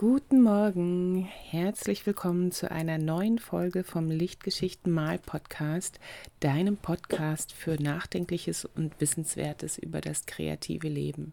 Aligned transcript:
Guten 0.00 0.42
Morgen, 0.42 1.24
herzlich 1.24 2.06
willkommen 2.06 2.52
zu 2.52 2.70
einer 2.70 2.98
neuen 2.98 3.40
Folge 3.40 3.82
vom 3.82 4.12
Lichtgeschichten 4.12 4.92
Mal 4.92 5.18
Podcast, 5.18 5.98
deinem 6.38 6.76
Podcast 6.76 7.52
für 7.52 7.82
Nachdenkliches 7.82 8.64
und 8.64 9.00
Wissenswertes 9.00 9.76
über 9.76 10.00
das 10.00 10.24
kreative 10.26 10.86
Leben. 10.86 11.32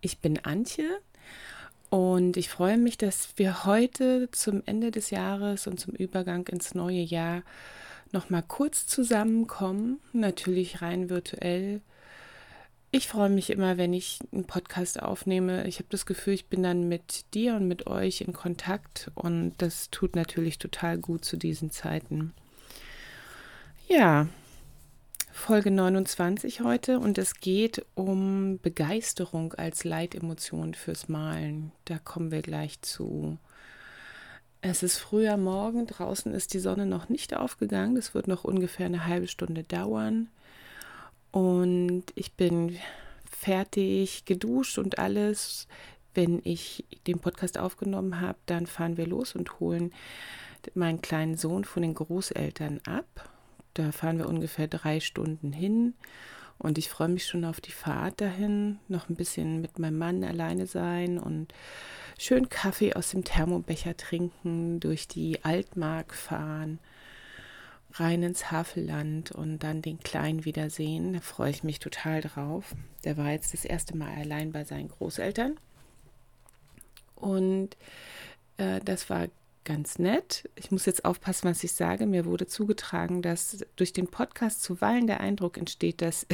Ich 0.00 0.20
bin 0.20 0.38
Antje 0.44 1.00
und 1.88 2.36
ich 2.36 2.48
freue 2.48 2.78
mich, 2.78 2.96
dass 2.96 3.30
wir 3.34 3.64
heute 3.64 4.28
zum 4.30 4.62
Ende 4.66 4.92
des 4.92 5.10
Jahres 5.10 5.66
und 5.66 5.80
zum 5.80 5.92
Übergang 5.92 6.46
ins 6.46 6.76
neue 6.76 7.02
Jahr 7.02 7.42
noch 8.12 8.30
mal 8.30 8.42
kurz 8.42 8.86
zusammenkommen, 8.86 9.98
natürlich 10.12 10.80
rein 10.80 11.10
virtuell 11.10 11.80
ich 12.92 13.06
freue 13.06 13.30
mich 13.30 13.50
immer, 13.50 13.76
wenn 13.76 13.92
ich 13.92 14.18
einen 14.32 14.44
Podcast 14.44 15.00
aufnehme. 15.00 15.66
Ich 15.66 15.76
habe 15.76 15.86
das 15.90 16.06
Gefühl, 16.06 16.34
ich 16.34 16.46
bin 16.46 16.62
dann 16.62 16.88
mit 16.88 17.34
dir 17.34 17.54
und 17.54 17.68
mit 17.68 17.86
euch 17.86 18.20
in 18.22 18.32
Kontakt 18.32 19.10
und 19.14 19.54
das 19.58 19.90
tut 19.90 20.16
natürlich 20.16 20.58
total 20.58 20.98
gut 20.98 21.24
zu 21.24 21.36
diesen 21.36 21.70
Zeiten. 21.70 22.32
Ja, 23.88 24.26
Folge 25.32 25.70
29 25.70 26.60
heute 26.62 26.98
und 26.98 27.16
es 27.16 27.34
geht 27.40 27.86
um 27.94 28.58
Begeisterung 28.60 29.54
als 29.54 29.84
Leitemotion 29.84 30.74
fürs 30.74 31.08
Malen. 31.08 31.70
Da 31.84 31.98
kommen 31.98 32.32
wir 32.32 32.42
gleich 32.42 32.82
zu. 32.82 33.38
Es 34.62 34.82
ist 34.82 34.98
früher 34.98 35.36
Morgen, 35.36 35.86
draußen 35.86 36.34
ist 36.34 36.52
die 36.54 36.58
Sonne 36.58 36.86
noch 36.86 37.08
nicht 37.08 37.34
aufgegangen. 37.34 37.94
Das 37.94 38.14
wird 38.14 38.28
noch 38.28 38.44
ungefähr 38.44 38.86
eine 38.86 39.06
halbe 39.06 39.28
Stunde 39.28 39.62
dauern. 39.62 40.28
Und 41.30 42.04
ich 42.14 42.32
bin 42.32 42.78
fertig, 43.30 44.24
geduscht 44.24 44.78
und 44.78 44.98
alles. 44.98 45.68
Wenn 46.12 46.40
ich 46.44 46.84
den 47.06 47.20
Podcast 47.20 47.56
aufgenommen 47.56 48.20
habe, 48.20 48.38
dann 48.46 48.66
fahren 48.66 48.96
wir 48.96 49.06
los 49.06 49.34
und 49.34 49.60
holen 49.60 49.92
meinen 50.74 51.00
kleinen 51.00 51.36
Sohn 51.36 51.64
von 51.64 51.82
den 51.82 51.94
Großeltern 51.94 52.80
ab. 52.84 53.30
Da 53.74 53.92
fahren 53.92 54.18
wir 54.18 54.28
ungefähr 54.28 54.66
drei 54.66 55.00
Stunden 55.00 55.52
hin. 55.52 55.94
Und 56.58 56.76
ich 56.76 56.90
freue 56.90 57.08
mich 57.08 57.26
schon 57.26 57.46
auf 57.46 57.60
die 57.60 57.70
Fahrt 57.70 58.20
dahin, 58.20 58.78
noch 58.88 59.08
ein 59.08 59.16
bisschen 59.16 59.62
mit 59.62 59.78
meinem 59.78 59.96
Mann 59.96 60.24
alleine 60.24 60.66
sein 60.66 61.18
und 61.18 61.54
schön 62.18 62.50
Kaffee 62.50 62.92
aus 62.92 63.12
dem 63.12 63.24
Thermobecher 63.24 63.96
trinken, 63.96 64.78
durch 64.78 65.08
die 65.08 65.42
Altmark 65.42 66.12
fahren 66.12 66.78
rein 67.94 68.22
ins 68.22 68.50
Havelland 68.50 69.32
und 69.32 69.60
dann 69.60 69.82
den 69.82 69.98
Kleinen 70.00 70.44
wiedersehen. 70.44 71.12
Da 71.12 71.20
freue 71.20 71.50
ich 71.50 71.64
mich 71.64 71.78
total 71.78 72.20
drauf. 72.20 72.74
Der 73.04 73.16
war 73.16 73.30
jetzt 73.30 73.52
das 73.52 73.64
erste 73.64 73.96
Mal 73.96 74.14
allein 74.14 74.52
bei 74.52 74.64
seinen 74.64 74.88
Großeltern. 74.88 75.58
Und 77.16 77.76
äh, 78.56 78.80
das 78.84 79.10
war 79.10 79.28
ganz 79.64 79.98
nett. 79.98 80.48
Ich 80.56 80.70
muss 80.70 80.86
jetzt 80.86 81.04
aufpassen, 81.04 81.48
was 81.48 81.62
ich 81.64 81.72
sage. 81.72 82.06
Mir 82.06 82.24
wurde 82.24 82.46
zugetragen, 82.46 83.22
dass 83.22 83.64
durch 83.76 83.92
den 83.92 84.08
Podcast 84.08 84.62
zuweilen 84.62 85.06
der 85.06 85.20
Eindruck 85.20 85.58
entsteht, 85.58 86.00
dass 86.00 86.26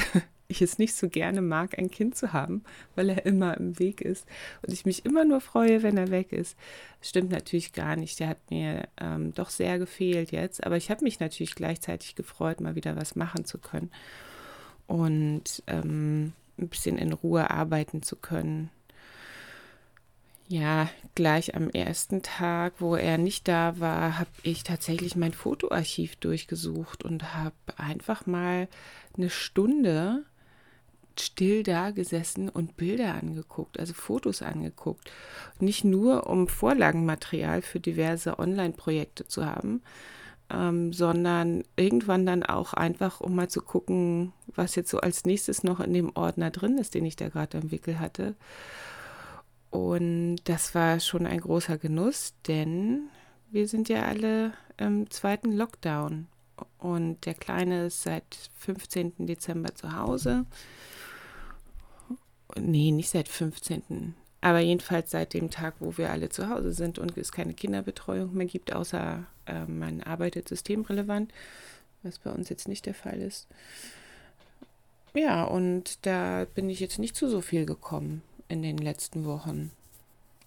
ich 0.49 0.63
es 0.63 0.79
nicht 0.79 0.95
so 0.95 1.09
gerne 1.09 1.43
mag, 1.43 1.79
ein 1.79 1.91
Kind 1.91 2.17
zu 2.17 2.33
haben, 2.33 2.63
weil 2.95 3.11
er 3.11 3.27
immer 3.27 3.57
im 3.57 3.79
Weg 3.79 4.01
ist 4.01 4.27
und 4.63 4.73
ich 4.73 4.87
mich 4.87 5.05
immer 5.05 5.25
nur 5.25 5.41
freue, 5.41 5.83
wenn 5.83 5.97
er 5.97 6.11
weg 6.11 6.33
ist. 6.33 6.57
Stimmt 7.01 7.31
natürlich 7.31 7.73
gar 7.73 7.97
nicht. 7.97 8.21
Der 8.21 8.29
hat 8.29 8.51
mir 8.51 8.89
ähm, 9.01 9.35
doch 9.35 9.51
sehr 9.51 9.79
gefehlt 9.79 10.31
jetzt, 10.33 10.65
aber 10.65 10.77
ich 10.77 10.91
habe 10.91 11.05
mich 11.05 11.21
natürlich 11.21 11.55
gleichzeitig 11.55 12.15
gefreut, 12.15 12.61
mal 12.61 12.75
wieder 12.75 12.97
was 12.97 13.17
machen 13.17 13.45
zu 13.45 13.59
können 13.59 13.91
und 14.87 15.63
ähm, 15.67 16.33
ein 16.59 16.69
bisschen 16.69 16.99
in 16.99 17.13
Ruhe 17.13 17.51
arbeiten 17.51 18.03
zu 18.03 18.17
können. 18.17 18.71
Ja, 20.49 20.89
gleich 21.17 21.57
am 21.57 21.71
ersten 21.71 22.23
Tag, 22.23 22.75
wo 22.79 22.95
er 22.95 23.19
nicht 23.19 23.49
da 23.49 23.81
war, 23.81 24.19
habe 24.21 24.31
ich 24.45 24.63
tatsächlich 24.63 25.17
mein 25.17 25.33
Fotoarchiv 25.33 26.15
durchgesucht 26.17 27.05
und 27.05 27.35
habe 27.35 27.55
einfach 27.77 28.27
mal 28.27 28.69
eine 29.17 29.29
Stunde 29.29 30.25
still 31.21 31.63
da 31.63 31.91
gesessen 31.91 32.49
und 32.49 32.77
Bilder 32.77 33.15
angeguckt, 33.15 33.79
also 33.79 33.95
Fotos 33.95 34.43
angeguckt. 34.43 35.11
Nicht 35.61 35.85
nur, 35.85 36.27
um 36.27 36.49
Vorlagenmaterial 36.49 37.63
für 37.63 37.81
diverse 37.81 38.39
Online-Projekte 38.39 39.27
zu 39.27 39.47
haben, 39.47 39.83
ähm, 40.51 40.93
sondern 40.93 41.65
irgendwann 41.77 42.27
dann 42.27 42.43
auch 42.43 42.73
einfach, 42.73 43.21
um 43.21 43.35
mal 43.35 43.49
zu 43.49 43.63
gucken, 43.63 44.33
was 44.55 44.77
jetzt 44.77 44.91
so 44.91 44.99
als 44.99 45.25
nächstes 45.25 45.65
noch 45.65 45.81
in 45.81 45.93
dem 45.93 46.15
Ordner 46.15 46.51
drin 46.51 46.79
ist, 46.79 46.95
den 46.95 47.05
ich 47.05 47.17
da 47.17 47.29
gerade 47.29 47.59
am 47.59 47.71
Wickel 47.71 47.99
hatte. 47.99 48.35
Und 49.71 50.37
das 50.45 50.75
war 50.75 51.01
schon 51.01 51.27
ein 51.27 51.41
großer 51.41 51.79
Genuss, 51.79 52.35
denn 52.47 53.09
wir 53.51 53.69
sind 53.69 53.89
ja 53.89 54.03
alle 54.03 54.53
im 54.77 55.11
zweiten 55.11 55.53
Lockdown. 55.53 56.29
Und 56.79 57.27
der 57.27 57.35
Kleine 57.35 57.87
ist 57.87 58.03
seit 58.03 58.51
15. 58.59 59.27
Dezember 59.27 59.75
zu 59.75 59.95
Hause 59.97 60.47
nee, 62.61 62.91
nicht 62.91 63.11
seit 63.11 63.29
15. 63.29 64.15
Aber 64.41 64.61
jedenfalls 64.61 65.11
seit 65.11 65.35
dem 65.35 65.51
Tag, 65.51 65.75
wo 65.81 65.97
wir 65.99 66.11
alle 66.11 66.29
zu 66.29 66.49
Hause 66.49 66.73
sind 66.73 66.99
und 66.99 67.17
es 67.17 67.33
keine 67.33 67.55
Kinderbetreuung 67.55 68.35
mehr 68.35 68.47
gibt, 68.47 68.73
außer 68.73 69.25
äh, 69.47 69.65
man 69.67 70.03
arbeitet 70.03 70.49
systemrelevant, 70.49 71.33
was 72.03 72.19
bei 72.19 72.31
uns 72.31 72.49
jetzt 72.49 72.69
nicht 72.69 72.87
der 72.87 72.95
Fall 72.95 73.21
ist. 73.21 73.47
Ja, 75.15 75.45
und 75.45 76.05
da 76.07 76.47
bin 76.55 76.69
ich 76.69 76.81
jetzt 76.81 76.99
nicht 76.99 77.17
zu 77.17 77.29
so 77.29 77.41
viel 77.41 77.65
gekommen 77.65 78.23
in 78.49 78.63
den 78.63 78.79
letzten 78.79 79.25
Wochen. 79.25 79.71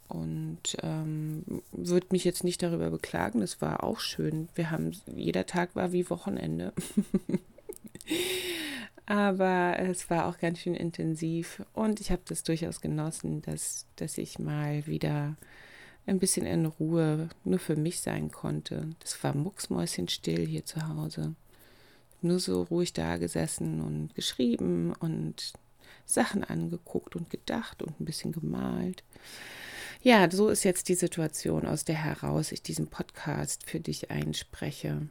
Und 0.08 0.78
ähm, 0.82 1.44
würde 1.72 2.08
mich 2.12 2.24
jetzt 2.24 2.44
nicht 2.44 2.64
darüber 2.64 2.90
beklagen, 2.90 3.42
das 3.42 3.62
war 3.62 3.84
auch 3.84 4.00
schön. 4.00 4.50
Wir 4.56 4.72
haben, 4.72 4.92
jeder 5.06 5.46
Tag 5.46 5.76
war 5.76 5.92
wie 5.92 6.10
Wochenende. 6.10 6.74
Aber 9.10 9.80
es 9.80 10.12
war 10.12 10.28
auch 10.28 10.38
ganz 10.38 10.60
schön 10.60 10.76
intensiv 10.76 11.64
und 11.74 12.00
ich 12.00 12.12
habe 12.12 12.22
das 12.26 12.44
durchaus 12.44 12.80
genossen, 12.80 13.42
dass, 13.42 13.88
dass 13.96 14.20
ich 14.20 14.38
mal 14.38 14.86
wieder 14.86 15.36
ein 16.06 16.20
bisschen 16.20 16.46
in 16.46 16.68
Ruhe 16.68 17.30
nur 17.44 17.58
für 17.58 17.76
mich 17.76 18.02
sein 18.02 18.30
konnte. 18.30 18.88
Das 19.00 19.24
war 19.24 19.34
mucksmäuschenstill 19.34 20.46
hier 20.46 20.64
zu 20.64 20.88
Hause. 20.88 21.34
Nur 22.22 22.40
so 22.40 22.62
ruhig 22.62 22.94
da 22.94 23.18
gesessen 23.18 23.82
und 23.82 24.14
geschrieben 24.14 24.94
und 25.00 25.54
Sachen 26.06 26.44
angeguckt 26.44 27.16
und 27.16 27.32
gedacht 27.32 27.82
und 27.82 28.00
ein 28.00 28.06
bisschen 28.06 28.32
gemalt. 28.32 29.04
Ja, 30.04 30.30
so 30.30 30.50
ist 30.50 30.64
jetzt 30.64 30.88
die 30.88 30.94
Situation, 30.94 31.66
aus 31.66 31.84
der 31.84 31.96
heraus 31.96 32.52
ich 32.52 32.62
diesen 32.62 32.86
Podcast 32.86 33.68
für 33.68 33.80
dich 33.80 34.12
einspreche. 34.12 35.08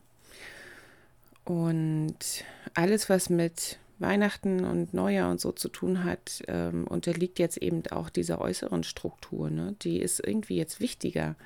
Und 1.44 2.44
alles, 2.74 3.08
was 3.08 3.28
mit 3.28 3.80
Weihnachten 3.98 4.64
und 4.64 4.94
Neujahr 4.94 5.30
und 5.30 5.40
so 5.40 5.52
zu 5.52 5.68
tun 5.68 6.04
hat, 6.04 6.42
ähm, 6.48 6.86
unterliegt 6.86 7.38
jetzt 7.38 7.56
eben 7.56 7.82
auch 7.90 8.10
dieser 8.10 8.40
äußeren 8.40 8.84
Struktur. 8.84 9.50
Ne? 9.50 9.74
Die 9.82 10.00
ist 10.00 10.20
irgendwie 10.24 10.56
jetzt 10.56 10.80
wichtiger 10.80 11.36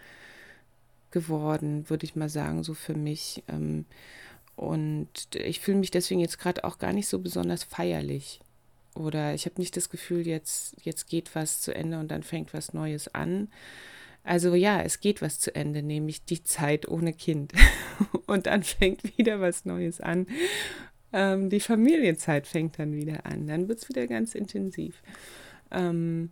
geworden, 1.10 1.88
würde 1.88 2.04
ich 2.04 2.16
mal 2.16 2.28
sagen, 2.28 2.62
so 2.62 2.74
für 2.74 2.94
mich. 2.94 3.42
Ähm, 3.48 3.86
und 4.56 5.34
ich 5.34 5.60
fühle 5.60 5.78
mich 5.78 5.90
deswegen 5.90 6.20
jetzt 6.20 6.38
gerade 6.38 6.64
auch 6.64 6.78
gar 6.78 6.92
nicht 6.92 7.08
so 7.08 7.18
besonders 7.18 7.64
feierlich. 7.64 8.40
Oder 8.94 9.34
ich 9.34 9.46
habe 9.46 9.60
nicht 9.60 9.76
das 9.76 9.88
Gefühl, 9.88 10.26
jetzt, 10.26 10.76
jetzt 10.82 11.08
geht 11.08 11.34
was 11.34 11.60
zu 11.60 11.74
Ende 11.74 11.98
und 11.98 12.10
dann 12.10 12.22
fängt 12.22 12.52
was 12.52 12.74
Neues 12.74 13.14
an. 13.14 13.48
Also 14.24 14.54
ja, 14.54 14.82
es 14.82 15.00
geht 15.00 15.22
was 15.22 15.38
zu 15.38 15.54
Ende, 15.54 15.82
nämlich 15.82 16.24
die 16.24 16.44
Zeit 16.44 16.86
ohne 16.86 17.12
Kind. 17.12 17.52
und 18.26 18.46
dann 18.46 18.62
fängt 18.62 19.16
wieder 19.16 19.40
was 19.40 19.64
Neues 19.64 20.00
an. 20.00 20.26
Ähm, 21.12 21.50
die 21.50 21.60
Familienzeit 21.60 22.46
fängt 22.46 22.78
dann 22.78 22.94
wieder 22.94 23.26
an. 23.26 23.46
Dann 23.46 23.68
wird 23.68 23.80
es 23.80 23.88
wieder 23.88 24.06
ganz 24.06 24.34
intensiv. 24.34 25.02
Ähm, 25.70 26.30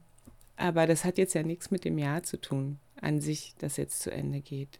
aber 0.57 0.87
das 0.87 1.05
hat 1.05 1.19
jetzt 1.19 1.35
ja 1.35 1.43
nichts 1.43 1.71
mit 1.71 1.85
dem 1.85 1.99
Jahr 1.99 2.23
zu 2.23 2.41
tun, 2.41 2.79
an 3.01 3.21
sich, 3.21 3.55
das 3.59 3.77
jetzt 3.77 4.01
zu 4.01 4.11
Ende 4.11 4.41
geht. 4.41 4.79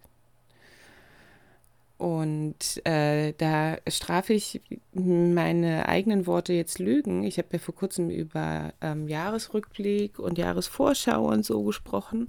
Und 2.01 2.81
äh, 2.87 3.35
da 3.37 3.77
strafe 3.87 4.33
ich 4.33 4.63
meine 4.95 5.87
eigenen 5.87 6.27
Worte 6.27 6.55
jetzt 6.55 6.79
Lügen. 6.79 7.25
Ich 7.25 7.37
habe 7.37 7.49
ja 7.53 7.59
vor 7.59 7.75
kurzem 7.75 8.09
über 8.09 8.73
ähm, 8.81 9.07
Jahresrückblick 9.07 10.19
und 10.19 10.39
Jahresvorschau 10.39 11.29
und 11.29 11.45
so 11.45 11.63
gesprochen. 11.63 12.29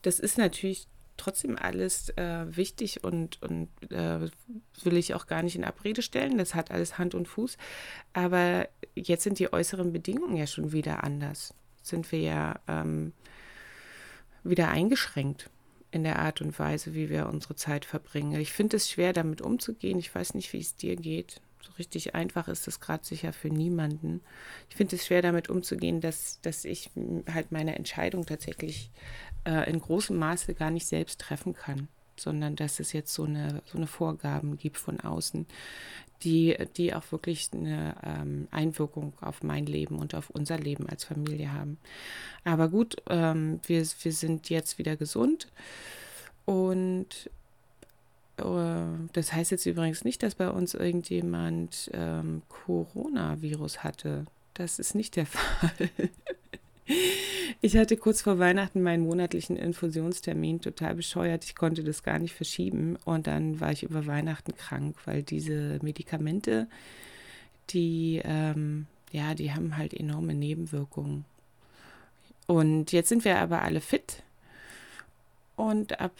Das 0.00 0.18
ist 0.18 0.38
natürlich 0.38 0.86
trotzdem 1.16 1.56
alles 1.56 2.10
äh, 2.10 2.44
wichtig 2.56 3.04
und, 3.04 3.40
und 3.42 3.68
äh, 3.90 4.28
will 4.82 4.96
ich 4.96 5.14
auch 5.14 5.26
gar 5.26 5.42
nicht 5.42 5.56
in 5.56 5.64
Abrede 5.64 6.02
stellen. 6.02 6.38
Das 6.38 6.54
hat 6.54 6.70
alles 6.70 6.98
Hand 6.98 7.14
und 7.14 7.28
Fuß. 7.28 7.56
Aber 8.12 8.68
jetzt 8.94 9.24
sind 9.24 9.38
die 9.38 9.52
äußeren 9.52 9.92
Bedingungen 9.92 10.36
ja 10.36 10.46
schon 10.46 10.72
wieder 10.72 11.04
anders. 11.04 11.54
Sind 11.82 12.10
wir 12.12 12.20
ja 12.20 12.60
ähm, 12.68 13.12
wieder 14.44 14.68
eingeschränkt 14.68 15.50
in 15.90 16.04
der 16.04 16.18
Art 16.18 16.40
und 16.40 16.58
Weise, 16.58 16.94
wie 16.94 17.10
wir 17.10 17.28
unsere 17.28 17.54
Zeit 17.54 17.84
verbringen. 17.84 18.40
Ich 18.40 18.52
finde 18.52 18.76
es 18.76 18.90
schwer, 18.90 19.12
damit 19.12 19.42
umzugehen. 19.42 19.98
Ich 19.98 20.12
weiß 20.14 20.34
nicht, 20.34 20.52
wie 20.52 20.60
es 20.60 20.74
dir 20.74 20.96
geht. 20.96 21.40
So 21.62 21.72
richtig 21.78 22.14
einfach 22.14 22.48
ist 22.48 22.66
das 22.66 22.80
gerade 22.80 23.04
sicher 23.04 23.32
für 23.32 23.48
niemanden. 23.48 24.20
Ich 24.68 24.76
finde 24.76 24.96
es 24.96 25.06
schwer 25.06 25.22
damit 25.22 25.48
umzugehen, 25.48 26.00
dass, 26.00 26.40
dass 26.42 26.64
ich 26.64 26.90
halt 27.32 27.52
meine 27.52 27.76
Entscheidung 27.76 28.26
tatsächlich 28.26 28.90
äh, 29.44 29.70
in 29.70 29.80
großem 29.80 30.16
Maße 30.16 30.54
gar 30.54 30.70
nicht 30.70 30.86
selbst 30.86 31.20
treffen 31.20 31.54
kann, 31.54 31.88
sondern 32.16 32.56
dass 32.56 32.80
es 32.80 32.92
jetzt 32.92 33.14
so 33.14 33.24
eine, 33.24 33.62
so 33.66 33.78
eine 33.78 33.86
Vorgaben 33.86 34.56
gibt 34.56 34.78
von 34.78 35.00
außen, 35.00 35.46
die, 36.22 36.56
die 36.76 36.94
auch 36.94 37.10
wirklich 37.10 37.50
eine 37.52 37.96
ähm, 38.04 38.48
Einwirkung 38.50 39.12
auf 39.20 39.42
mein 39.42 39.66
Leben 39.66 39.98
und 39.98 40.14
auf 40.14 40.30
unser 40.30 40.58
Leben 40.58 40.88
als 40.88 41.04
Familie 41.04 41.52
haben. 41.52 41.78
Aber 42.44 42.68
gut, 42.68 42.96
ähm, 43.08 43.60
wir, 43.66 43.84
wir 44.02 44.12
sind 44.12 44.50
jetzt 44.50 44.78
wieder 44.78 44.96
gesund 44.96 45.48
und 46.44 47.30
das 48.36 49.32
heißt 49.32 49.50
jetzt 49.50 49.66
übrigens 49.66 50.04
nicht, 50.04 50.22
dass 50.22 50.34
bei 50.34 50.48
uns 50.48 50.74
irgendjemand 50.74 51.90
ähm, 51.92 52.42
Coronavirus 52.48 53.84
hatte. 53.84 54.26
Das 54.54 54.78
ist 54.78 54.94
nicht 54.94 55.16
der 55.16 55.26
Fall. 55.26 55.90
Ich 57.60 57.76
hatte 57.76 57.96
kurz 57.96 58.22
vor 58.22 58.38
Weihnachten 58.38 58.82
meinen 58.82 59.04
monatlichen 59.04 59.56
Infusionstermin, 59.56 60.60
total 60.60 60.94
bescheuert. 60.94 61.44
Ich 61.44 61.54
konnte 61.54 61.84
das 61.84 62.02
gar 62.02 62.18
nicht 62.18 62.34
verschieben. 62.34 62.96
Und 63.04 63.26
dann 63.26 63.60
war 63.60 63.70
ich 63.70 63.84
über 63.84 64.06
Weihnachten 64.06 64.56
krank, 64.56 64.96
weil 65.04 65.22
diese 65.22 65.78
Medikamente, 65.82 66.66
die, 67.70 68.20
ähm, 68.24 68.86
ja, 69.12 69.34
die 69.34 69.52
haben 69.52 69.76
halt 69.76 69.94
enorme 69.94 70.34
Nebenwirkungen. 70.34 71.24
Und 72.46 72.92
jetzt 72.92 73.08
sind 73.08 73.24
wir 73.24 73.38
aber 73.38 73.62
alle 73.62 73.80
fit. 73.80 74.22
Und 75.54 76.00
ab 76.00 76.12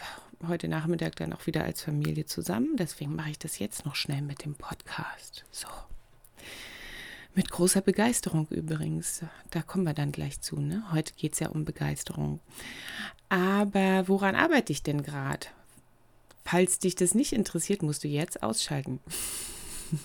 heute 0.48 0.68
Nachmittag 0.68 1.16
dann 1.16 1.32
auch 1.32 1.46
wieder 1.46 1.64
als 1.64 1.82
Familie 1.82 2.26
zusammen. 2.26 2.76
Deswegen 2.76 3.14
mache 3.14 3.30
ich 3.30 3.38
das 3.38 3.58
jetzt 3.58 3.84
noch 3.84 3.94
schnell 3.94 4.22
mit 4.22 4.44
dem 4.44 4.54
Podcast. 4.54 5.44
So. 5.50 5.68
Mit 7.34 7.50
großer 7.50 7.80
Begeisterung 7.80 8.46
übrigens. 8.48 9.24
Da 9.50 9.62
kommen 9.62 9.84
wir 9.84 9.94
dann 9.94 10.12
gleich 10.12 10.40
zu. 10.40 10.60
Ne? 10.60 10.84
Heute 10.92 11.14
geht 11.14 11.32
es 11.32 11.40
ja 11.40 11.48
um 11.48 11.64
Begeisterung. 11.64 12.40
Aber 13.28 14.06
woran 14.08 14.34
arbeite 14.34 14.72
ich 14.72 14.82
denn 14.82 15.02
gerade? 15.02 15.46
Falls 16.44 16.78
dich 16.78 16.94
das 16.94 17.14
nicht 17.14 17.32
interessiert, 17.32 17.82
musst 17.82 18.04
du 18.04 18.08
jetzt 18.08 18.42
ausschalten. 18.42 19.00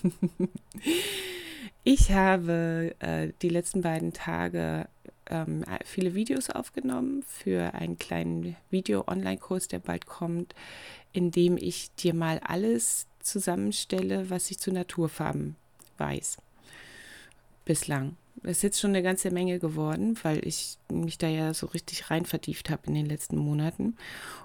ich 1.84 2.12
habe 2.12 2.96
äh, 3.00 3.34
die 3.42 3.50
letzten 3.50 3.82
beiden 3.82 4.14
Tage 4.14 4.88
ähm, 5.30 5.64
viele 5.86 6.16
Videos 6.16 6.50
aufgenommen 6.50 7.24
für 7.28 7.74
einen 7.74 7.98
kleinen 7.98 8.56
Video-Online-Kurs, 8.70 9.68
der 9.68 9.80
bald 9.80 10.06
kommt, 10.06 10.54
in 11.14 11.32
dem 11.32 11.58
ich 11.58 11.94
dir 11.96 12.14
mal 12.14 12.40
alles 12.40 13.08
zusammenstelle, 13.20 14.30
was 14.30 14.50
ich 14.52 14.60
zu 14.60 14.72
Naturfarben 14.72 15.56
weiß. 15.98 16.38
Bislang. 17.66 18.16
Es 18.44 18.58
ist 18.58 18.64
jetzt 18.64 18.80
schon 18.80 18.92
eine 18.92 19.04
ganze 19.04 19.32
Menge 19.32 19.60
geworden, 19.60 20.18
weil 20.24 20.46
ich 20.48 20.78
mich 20.92 21.18
da 21.18 21.28
ja 21.28 21.54
so 21.54 21.66
richtig 21.68 22.10
rein 22.10 22.26
vertieft 22.26 22.70
habe 22.70 22.84
in 22.88 22.94
den 22.94 23.06
letzten 23.06 23.38
Monaten. 23.38 23.98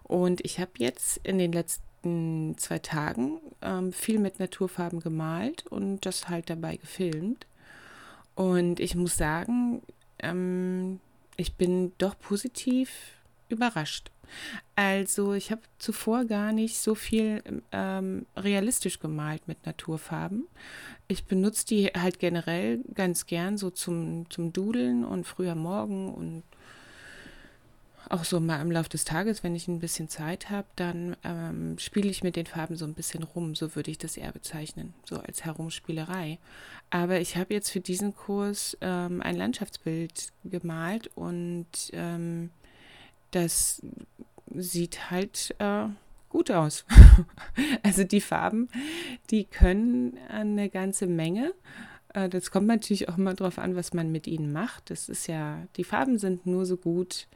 Und 0.02 0.44
ich 0.44 0.58
habe 0.58 0.72
jetzt 0.78 1.18
in 1.22 1.38
den 1.38 1.52
letzten 1.52 2.56
zwei 2.56 2.78
Tagen 2.78 3.38
ähm, 3.60 3.92
viel 3.92 4.18
mit 4.18 4.40
Naturfarben 4.40 5.00
gemalt 5.00 5.66
und 5.66 6.04
das 6.06 6.28
halt 6.28 6.50
dabei 6.50 6.76
gefilmt. 6.76 7.46
Und 8.34 8.80
ich 8.80 8.94
muss 8.94 9.16
sagen, 9.16 9.82
ähm, 10.22 11.00
ich 11.36 11.54
bin 11.54 11.92
doch 11.98 12.18
positiv 12.18 12.90
überrascht. 13.48 14.10
Also 14.76 15.34
ich 15.34 15.50
habe 15.50 15.60
zuvor 15.78 16.24
gar 16.24 16.52
nicht 16.52 16.78
so 16.78 16.94
viel 16.94 17.42
ähm, 17.70 18.26
realistisch 18.36 18.98
gemalt 18.98 19.46
mit 19.46 19.66
Naturfarben. 19.66 20.46
Ich 21.08 21.24
benutze 21.24 21.66
die 21.66 21.86
halt 21.88 22.18
generell 22.18 22.78
ganz 22.94 23.26
gern 23.26 23.58
so 23.58 23.70
zum, 23.70 24.30
zum 24.30 24.52
Dudeln 24.52 25.04
und 25.04 25.26
früher 25.26 25.54
Morgen 25.54 26.12
und 26.14 26.42
auch 28.12 28.24
so 28.24 28.40
mal 28.40 28.60
im 28.60 28.70
Laufe 28.70 28.90
des 28.90 29.04
Tages, 29.04 29.42
wenn 29.42 29.54
ich 29.54 29.68
ein 29.68 29.78
bisschen 29.78 30.08
Zeit 30.08 30.50
habe, 30.50 30.66
dann 30.76 31.16
ähm, 31.24 31.78
spiele 31.78 32.10
ich 32.10 32.22
mit 32.22 32.36
den 32.36 32.46
Farben 32.46 32.76
so 32.76 32.84
ein 32.84 32.94
bisschen 32.94 33.22
rum. 33.22 33.54
So 33.54 33.74
würde 33.74 33.90
ich 33.90 33.98
das 33.98 34.16
eher 34.16 34.32
bezeichnen, 34.32 34.92
so 35.04 35.16
als 35.16 35.44
Herumspielerei. 35.44 36.38
Aber 36.90 37.20
ich 37.20 37.36
habe 37.36 37.54
jetzt 37.54 37.70
für 37.70 37.80
diesen 37.80 38.14
Kurs 38.14 38.76
ähm, 38.82 39.22
ein 39.22 39.36
Landschaftsbild 39.36 40.28
gemalt 40.44 41.10
und 41.14 41.66
ähm, 41.92 42.50
das 43.30 43.80
sieht 44.54 45.10
halt 45.10 45.54
äh, 45.58 45.86
gut 46.28 46.50
aus. 46.50 46.84
also 47.82 48.04
die 48.04 48.20
Farben, 48.20 48.68
die 49.30 49.44
können 49.44 50.18
eine 50.28 50.68
ganze 50.68 51.06
Menge. 51.06 51.54
Äh, 52.12 52.28
das 52.28 52.50
kommt 52.50 52.66
natürlich 52.66 53.08
auch 53.08 53.16
mal 53.16 53.34
drauf 53.34 53.58
an, 53.58 53.74
was 53.74 53.94
man 53.94 54.12
mit 54.12 54.26
ihnen 54.26 54.52
macht. 54.52 54.90
Das 54.90 55.08
ist 55.08 55.28
ja, 55.28 55.66
die 55.76 55.84
Farben 55.84 56.18
sind 56.18 56.44
nur 56.44 56.66
so 56.66 56.76
gut, 56.76 57.26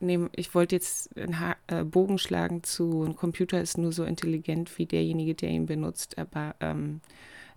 nehmen, 0.00 0.30
ich 0.34 0.54
wollte 0.54 0.76
jetzt 0.76 1.16
einen 1.16 1.40
ha 1.40 1.56
äh, 1.66 1.84
Bogen 1.84 2.18
schlagen 2.18 2.62
zu, 2.62 3.02
ein 3.04 3.16
Computer 3.16 3.60
ist 3.60 3.78
nur 3.78 3.92
so 3.92 4.04
intelligent 4.04 4.78
wie 4.78 4.86
derjenige, 4.86 5.34
der 5.34 5.50
ihn 5.50 5.66
benutzt, 5.66 6.18
aber 6.18 6.54
ähm, 6.60 7.00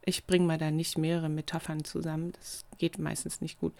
ich 0.05 0.25
bringe 0.25 0.45
mal 0.45 0.57
da 0.57 0.71
nicht 0.71 0.97
mehrere 0.97 1.29
Metaphern 1.29 1.83
zusammen. 1.83 2.33
Das 2.33 2.65
geht 2.77 2.97
meistens 2.99 3.41
nicht 3.41 3.59
gut. 3.59 3.73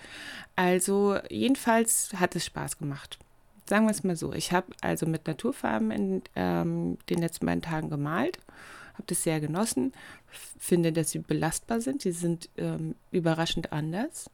Also, 0.56 1.18
jedenfalls 1.30 2.12
hat 2.14 2.36
es 2.36 2.46
Spaß 2.46 2.78
gemacht. 2.78 3.18
Sagen 3.66 3.86
wir 3.86 3.92
es 3.92 4.04
mal 4.04 4.16
so. 4.16 4.34
Ich 4.34 4.52
habe 4.52 4.68
also 4.82 5.06
mit 5.06 5.28
Naturfarben 5.28 5.92
in 5.92 6.22
ähm, 6.36 6.98
den 7.10 7.20
letzten 7.20 7.46
beiden 7.46 7.62
Tagen 7.62 7.90
gemalt, 7.90 8.40
habe 8.94 9.04
das 9.08 9.24
sehr 9.24 9.40
genossen, 9.40 9.94
finde, 10.58 10.92
dass 10.92 11.12
sie 11.12 11.20
belastbar 11.20 11.82
sind. 11.82 12.04
Die 12.04 12.12
sind 12.12 12.50
ähm, 12.58 12.96
überraschend 13.12 13.72
anders. 13.72 14.30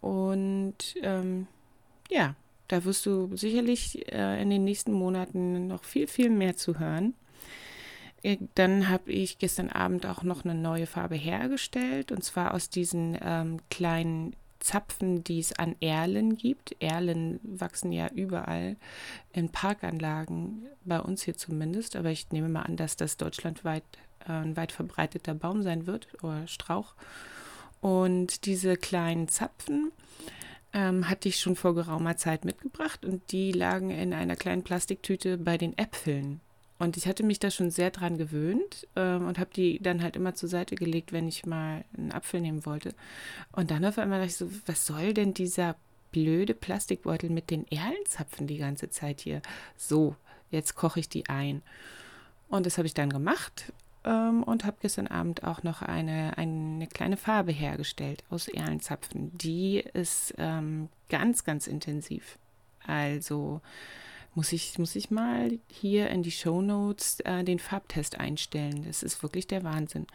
Und 0.00 0.94
ähm, 1.02 1.46
ja, 2.10 2.34
da 2.72 2.84
wirst 2.84 3.04
du 3.04 3.36
sicherlich 3.36 4.10
äh, 4.10 4.40
in 4.40 4.48
den 4.48 4.64
nächsten 4.64 4.92
Monaten 4.92 5.66
noch 5.66 5.84
viel, 5.84 6.06
viel 6.06 6.30
mehr 6.30 6.56
zu 6.56 6.78
hören. 6.78 7.12
Äh, 8.22 8.38
dann 8.54 8.88
habe 8.88 9.12
ich 9.12 9.36
gestern 9.36 9.68
Abend 9.68 10.06
auch 10.06 10.22
noch 10.22 10.46
eine 10.46 10.54
neue 10.54 10.86
Farbe 10.86 11.16
hergestellt 11.16 12.12
und 12.12 12.24
zwar 12.24 12.54
aus 12.54 12.70
diesen 12.70 13.18
ähm, 13.20 13.58
kleinen 13.68 14.34
Zapfen, 14.58 15.22
die 15.22 15.38
es 15.38 15.52
an 15.52 15.76
Erlen 15.80 16.38
gibt. 16.38 16.74
Erlen 16.80 17.40
wachsen 17.42 17.92
ja 17.92 18.08
überall 18.08 18.76
in 19.34 19.50
Parkanlagen, 19.50 20.64
bei 20.86 20.98
uns 20.98 21.24
hier 21.24 21.36
zumindest, 21.36 21.94
aber 21.94 22.10
ich 22.10 22.30
nehme 22.30 22.48
mal 22.48 22.62
an, 22.62 22.78
dass 22.78 22.96
das 22.96 23.18
deutschlandweit 23.18 23.84
äh, 24.26 24.32
ein 24.32 24.56
weit 24.56 24.72
verbreiteter 24.72 25.34
Baum 25.34 25.62
sein 25.62 25.86
wird 25.86 26.08
oder 26.22 26.46
Strauch. 26.46 26.94
Und 27.82 28.46
diese 28.46 28.78
kleinen 28.78 29.28
Zapfen 29.28 29.92
ähm, 30.72 31.08
hatte 31.08 31.28
ich 31.28 31.38
schon 31.38 31.56
vor 31.56 31.74
geraumer 31.74 32.16
Zeit 32.16 32.44
mitgebracht 32.44 33.04
und 33.04 33.32
die 33.32 33.52
lagen 33.52 33.90
in 33.90 34.14
einer 34.14 34.36
kleinen 34.36 34.62
Plastiktüte 34.62 35.38
bei 35.38 35.58
den 35.58 35.76
Äpfeln. 35.76 36.40
Und 36.78 36.96
ich 36.96 37.06
hatte 37.06 37.22
mich 37.22 37.38
da 37.38 37.50
schon 37.50 37.70
sehr 37.70 37.90
dran 37.90 38.18
gewöhnt 38.18 38.88
ähm, 38.96 39.26
und 39.28 39.38
habe 39.38 39.50
die 39.54 39.78
dann 39.80 40.02
halt 40.02 40.16
immer 40.16 40.34
zur 40.34 40.48
Seite 40.48 40.74
gelegt, 40.74 41.12
wenn 41.12 41.28
ich 41.28 41.46
mal 41.46 41.84
einen 41.96 42.10
Apfel 42.10 42.40
nehmen 42.40 42.66
wollte. 42.66 42.94
Und 43.52 43.70
dann 43.70 43.84
auf 43.84 43.98
einmal 43.98 44.18
dachte 44.18 44.32
ich 44.32 44.36
so, 44.36 44.50
was 44.66 44.84
soll 44.86 45.14
denn 45.14 45.32
dieser 45.32 45.76
blöde 46.10 46.54
Plastikbeutel 46.54 47.30
mit 47.30 47.50
den 47.50 47.70
Erlenzapfen 47.70 48.48
die 48.48 48.58
ganze 48.58 48.90
Zeit 48.90 49.20
hier? 49.20 49.42
So, 49.76 50.16
jetzt 50.50 50.74
koche 50.74 50.98
ich 50.98 51.08
die 51.08 51.28
ein. 51.28 51.62
Und 52.48 52.66
das 52.66 52.78
habe 52.78 52.86
ich 52.86 52.94
dann 52.94 53.10
gemacht 53.10 53.72
ähm, 54.04 54.42
und 54.42 54.64
habe 54.64 54.76
gestern 54.80 55.06
Abend 55.06 55.44
auch 55.44 55.62
noch 55.62 55.82
eine, 55.82 56.36
eine 56.36 56.86
kleine 56.86 57.16
Farbe 57.16 57.52
hergestellt 57.52 58.24
aus 58.30 58.48
Erlenzapfen. 58.48 59.36
Die 59.36 59.78
ist 59.78 60.34
ähm, 60.38 60.88
ganz, 61.08 61.44
ganz 61.44 61.66
intensiv. 61.66 62.38
Also 62.86 63.60
muss 64.34 64.52
ich, 64.52 64.78
muss 64.78 64.96
ich 64.96 65.10
mal 65.10 65.58
hier 65.68 66.08
in 66.08 66.22
die 66.22 66.30
Show 66.30 66.62
Notes 66.62 67.20
äh, 67.20 67.44
den 67.44 67.58
Farbtest 67.58 68.18
einstellen. 68.18 68.84
Das 68.86 69.02
ist 69.02 69.22
wirklich 69.22 69.46
der 69.46 69.62
Wahnsinn. 69.62 70.06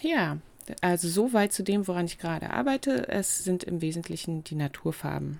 Ja, 0.00 0.38
also 0.80 1.08
so 1.08 1.32
weit 1.32 1.52
zu 1.52 1.62
dem, 1.62 1.86
woran 1.88 2.06
ich 2.06 2.18
gerade 2.18 2.50
arbeite. 2.50 3.08
Es 3.08 3.44
sind 3.44 3.64
im 3.64 3.80
Wesentlichen 3.80 4.44
die 4.44 4.54
Naturfarben. 4.54 5.38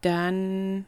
Dann 0.00 0.86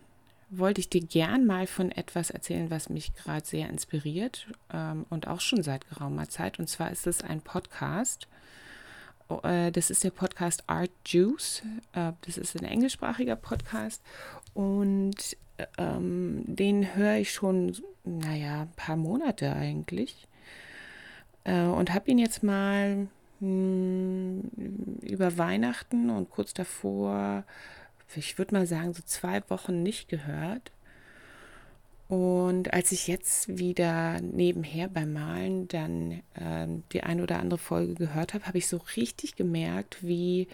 wollte 0.59 0.81
ich 0.81 0.91
dir 0.91 1.01
gern 1.01 1.47
mal 1.47 1.67
von 1.67 1.91
etwas 1.91 2.31
erzählen, 2.31 2.71
was 2.71 2.89
mich 2.89 3.15
gerade 3.15 3.47
sehr 3.47 3.69
inspiriert 3.69 4.47
ähm, 4.73 5.07
und 5.09 5.27
auch 5.27 5.41
schon 5.41 5.63
seit 5.63 5.89
geraumer 5.89 6.29
Zeit. 6.29 6.59
Und 6.59 6.69
zwar 6.69 6.91
ist 6.91 7.07
es 7.07 7.23
ein 7.23 7.41
Podcast. 7.41 8.29
Oh, 9.29 9.41
äh, 9.45 9.73
das 9.73 9.91
ist 9.91 10.05
der 10.05 10.11
Podcast 10.11 10.65
Art 10.67 10.91
Juice. 11.07 11.63
Äh, 11.93 12.13
das 12.27 12.37
ist 12.37 12.61
ein 12.61 12.65
englischsprachiger 12.65 13.37
Podcast 13.37 14.03
und 14.53 15.37
ähm, 15.79 16.45
den 16.47 16.95
höre 16.95 17.17
ich 17.17 17.33
schon, 17.33 17.77
naja, 18.05 18.63
ein 18.63 18.73
paar 18.77 18.97
Monate 18.97 19.53
eigentlich. 19.53 20.29
Äh, 21.45 21.65
und 21.65 21.95
habe 21.95 22.11
ihn 22.11 22.19
jetzt 22.19 22.43
mal 22.43 23.09
mh, 23.41 23.41
hm, 23.41 24.51
über 25.03 25.39
Weihnachten 25.39 26.11
und 26.11 26.31
kurz 26.31 26.53
davor 26.53 27.45
ich 28.17 28.39
würde 28.39 28.55
mal 28.55 28.67
sagen, 28.67 28.95
so 28.95 29.03
zwei 29.05 29.43
Wochen 29.49 29.83
nicht 29.83 30.09
gehört. 30.09 30.73
Und 32.09 32.75
als 32.75 32.93
ich 32.93 33.09
jetzt 33.09 33.57
wieder 33.57 34.21
nebenher 34.21 34.89
beim 34.89 35.15
Malen 35.15 35.67
dann 35.69 36.23
ähm, 36.39 36.83
die 36.93 37.03
eine 37.03 37.23
oder 37.23 37.39
andere 37.39 37.59
Folge 37.59 37.95
gehört 37.95 38.35
habe, 38.35 38.47
habe 38.47 38.59
ich 38.59 38.67
so 38.67 38.79
richtig 38.97 39.35
gemerkt, 39.35 39.97
wie, 40.03 40.49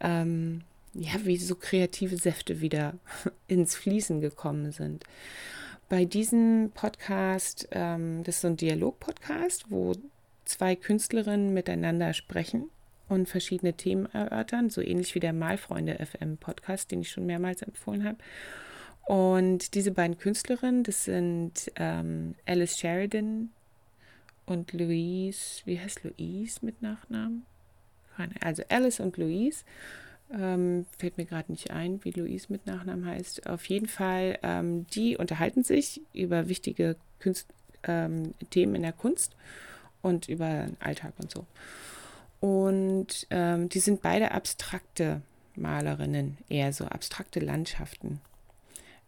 ähm, 0.00 0.60
ja, 0.92 1.12
wie 1.24 1.38
so 1.38 1.54
kreative 1.54 2.18
Säfte 2.18 2.60
wieder 2.60 2.94
ins 3.48 3.76
Fließen 3.76 4.20
gekommen 4.20 4.72
sind. 4.72 5.04
Bei 5.88 6.04
diesem 6.04 6.70
Podcast, 6.74 7.68
ähm, 7.70 8.22
das 8.24 8.36
ist 8.36 8.40
so 8.42 8.48
ein 8.48 8.56
Dialog-Podcast, 8.58 9.70
wo 9.70 9.94
zwei 10.44 10.76
Künstlerinnen 10.76 11.54
miteinander 11.54 12.12
sprechen 12.12 12.68
und 13.10 13.28
verschiedene 13.28 13.74
Themen 13.74 14.06
erörtern, 14.14 14.70
so 14.70 14.80
ähnlich 14.80 15.16
wie 15.16 15.20
der 15.20 15.32
Malfreunde 15.32 15.98
FM 15.98 16.36
Podcast, 16.36 16.92
den 16.92 17.00
ich 17.00 17.10
schon 17.10 17.26
mehrmals 17.26 17.60
empfohlen 17.60 18.04
habe. 18.04 18.18
Und 19.04 19.74
diese 19.74 19.90
beiden 19.90 20.16
Künstlerinnen, 20.16 20.84
das 20.84 21.04
sind 21.04 21.72
ähm, 21.74 22.36
Alice 22.46 22.78
Sheridan 22.78 23.50
und 24.46 24.72
Louise, 24.72 25.62
wie 25.64 25.80
heißt 25.80 26.04
Louise 26.04 26.60
mit 26.62 26.82
Nachnamen? 26.82 27.44
Also 28.40 28.62
Alice 28.68 29.00
und 29.00 29.16
Louise. 29.16 29.64
Ähm, 30.32 30.86
fällt 30.96 31.18
mir 31.18 31.24
gerade 31.24 31.50
nicht 31.50 31.72
ein, 31.72 31.98
wie 32.04 32.12
Louise 32.12 32.46
mit 32.48 32.64
Nachnamen 32.64 33.04
heißt. 33.06 33.48
Auf 33.48 33.64
jeden 33.64 33.88
Fall, 33.88 34.38
ähm, 34.44 34.86
die 34.94 35.16
unterhalten 35.16 35.64
sich 35.64 36.00
über 36.12 36.48
wichtige 36.48 36.94
Künst, 37.18 37.48
ähm, 37.82 38.34
Themen 38.50 38.76
in 38.76 38.82
der 38.82 38.92
Kunst 38.92 39.34
und 40.00 40.28
über 40.28 40.66
den 40.66 40.76
Alltag 40.80 41.14
und 41.18 41.32
so. 41.32 41.46
Und 42.40 43.26
ähm, 43.30 43.68
die 43.68 43.80
sind 43.80 44.02
beide 44.02 44.32
abstrakte 44.32 45.20
Malerinnen, 45.56 46.38
eher 46.48 46.72
so 46.72 46.86
abstrakte 46.86 47.40
Landschaften. 47.40 48.20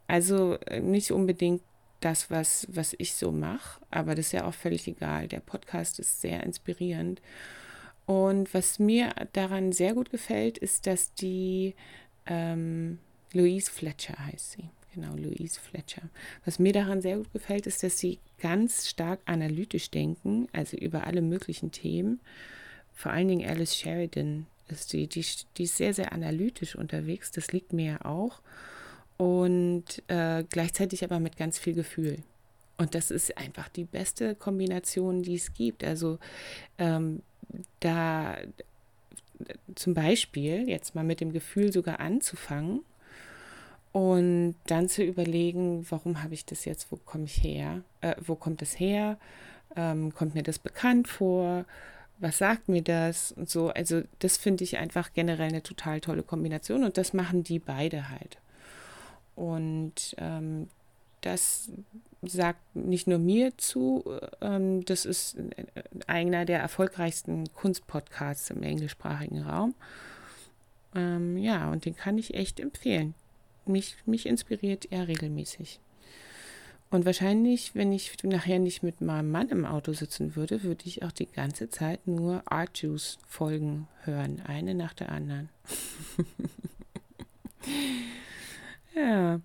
Also 0.07 0.59
äh, 0.67 0.81
nicht 0.81 1.11
unbedingt 1.11 1.63
das, 2.01 2.31
was, 2.31 2.67
was 2.71 2.95
ich 2.99 3.15
so 3.15 3.33
mache, 3.33 3.81
aber 3.91 4.15
das 4.15 4.27
ist 4.27 4.33
ja 4.33 4.45
auch 4.45 4.55
völlig 4.55 4.87
egal. 4.87 5.29
Der 5.29 5.41
Podcast 5.41 5.99
ist 5.99 6.21
sehr 6.21 6.43
inspirierend. 6.43 7.23
Und 8.07 8.53
was 8.53 8.79
mir 8.79 9.15
daran 9.33 9.73
sehr 9.73 9.95
gut 9.95 10.11
gefällt, 10.11 10.59
ist, 10.59 10.87
dass 10.87 11.15
die 11.15 11.75
ähm, 12.27 12.99
Louise 13.33 13.71
Fletcher 13.71 14.15
heißt 14.19 14.53
sie. 14.53 14.65
Genau, 14.95 15.15
Louise 15.15 15.59
Fletcher. 15.59 16.03
Was 16.45 16.59
mir 16.59 16.75
daran 16.75 17.01
sehr 17.01 17.17
gut 17.17 17.33
gefällt, 17.33 17.67
ist, 17.67 17.83
dass 17.83 17.99
sie 17.99 18.19
ganz 18.41 18.89
stark 18.89 19.21
analytisch 19.25 19.91
denken, 19.91 20.49
also 20.53 20.77
über 20.77 21.07
alle 21.07 21.23
möglichen 21.23 21.73
Themen. 21.73 22.21
Vor 23.03 23.11
allen 23.11 23.27
Dingen 23.27 23.51
Alice 23.51 23.75
Sheridan 23.75 24.47
ist 24.69 24.93
die, 24.93 25.09
die, 25.09 25.27
die 25.57 25.65
ist 25.65 25.77
sehr, 25.77 25.93
sehr 25.93 26.13
analytisch 26.13 26.77
unterwegs. 26.77 27.33
Das 27.33 27.51
liegt 27.51 27.73
mir 27.73 27.95
ja 27.95 28.05
auch 28.05 28.41
und 29.17 30.05
äh, 30.07 30.45
gleichzeitig 30.49 31.03
aber 31.03 31.19
mit 31.19 31.37
ganz 31.37 31.59
viel 31.59 31.75
Gefühl. 31.75 32.19
Und 32.77 32.95
das 32.95 33.11
ist 33.11 33.37
einfach 33.37 33.69
die 33.71 33.83
beste 33.83 34.37
Kombination, 34.37 35.25
die 35.25 35.35
es 35.35 35.53
gibt. 35.53 35.83
Also 35.83 36.21
ähm, 36.79 37.23
da 37.81 38.37
zum 39.75 39.95
Beispiel 39.95 40.69
jetzt 40.69 40.95
mal 40.95 41.03
mit 41.03 41.21
dem 41.21 41.33
Gefühl 41.33 41.73
sogar 41.73 41.99
anzufangen 41.99 42.83
und 43.91 44.55
dann 44.69 44.89
zu 44.89 45.03
überlegen, 45.03 45.85
warum 45.91 46.23
habe 46.23 46.35
ich 46.35 46.45
das 46.45 46.67
jetzt, 46.67 46.93
wo 46.93 46.99
komme 46.99 47.25
ich 47.25 47.43
her, 47.43 47.83
äh, 48.01 48.15
wo 48.25 48.37
kommt 48.37 48.63
das 48.63 48.79
her, 48.79 49.19
ähm, 49.75 50.15
kommt 50.15 50.37
mir 50.37 50.45
das 50.45 50.61
bekannt 50.61 51.09
vor, 51.09 51.65
was 52.23 52.39
sagt 52.39 52.69
mir 52.69 52.83
das 52.83 53.33
und 53.33 53.51
so. 53.51 53.71
Also 53.71 54.03
das 54.21 54.37
finde 54.37 54.65
ich 54.65 54.79
einfach 54.79 55.13
generell 55.13 55.49
eine 55.49 55.63
total 55.63 56.01
tolle 56.01 56.23
Kombination 56.23 56.85
und 56.85 56.97
das 56.97 57.13
machen 57.13 57.43
die 57.43 57.59
beide 57.59 58.09
halt. 58.09 58.39
Und 59.35 60.15
ähm, 60.19 60.69
das 61.21 61.71
sagt 62.23 62.61
nicht 62.77 63.09
nur 63.09 63.19
mir 63.19 63.59
zu, 63.59 64.05
ähm, 64.41 64.85
das 64.85 65.05
ist 65.05 65.37
einer 66.07 66.45
der 66.45 66.61
erfolgreichsten 66.61 67.53
Kunstpodcasts 67.55 68.51
im 68.51 68.63
englischsprachigen 68.63 69.43
Raum. 69.43 69.75
Ähm, 70.95 71.37
ja, 71.39 71.73
und 71.73 71.85
den 71.85 71.97
kann 71.97 72.19
ich 72.19 72.35
echt 72.35 72.61
empfehlen. 72.61 73.15
Mich, 73.67 73.97
mich 74.07 74.27
inspiriert 74.27 74.93
er 74.93 75.09
regelmäßig. 75.09 75.81
Und 76.93 77.07
wahrscheinlich, 77.07 77.75
wenn 77.75 77.91
ich 77.91 78.23
nachher 78.23 78.59
nicht 78.59 78.83
mit 78.83 79.01
meinem 79.01 79.31
Mann 79.31 79.49
im 79.49 79.65
Auto 79.65 79.95
sitzen 79.95 80.37
würde, 80.37 80.63
würde 80.63 80.85
ich 80.85 81.03
auch 81.03 81.11
die 81.11 81.27
ganze 81.27 81.71
Zeit 81.71 82.07
nur 82.07 82.43
Art 82.45 82.77
Juice 82.83 83.19
Folgen 83.27 83.89
hören, 84.05 84.43
eine 84.47 84.75
nach 84.75 84.93
der 84.93 85.11
anderen. 85.11 85.49
Ja, 88.95 89.41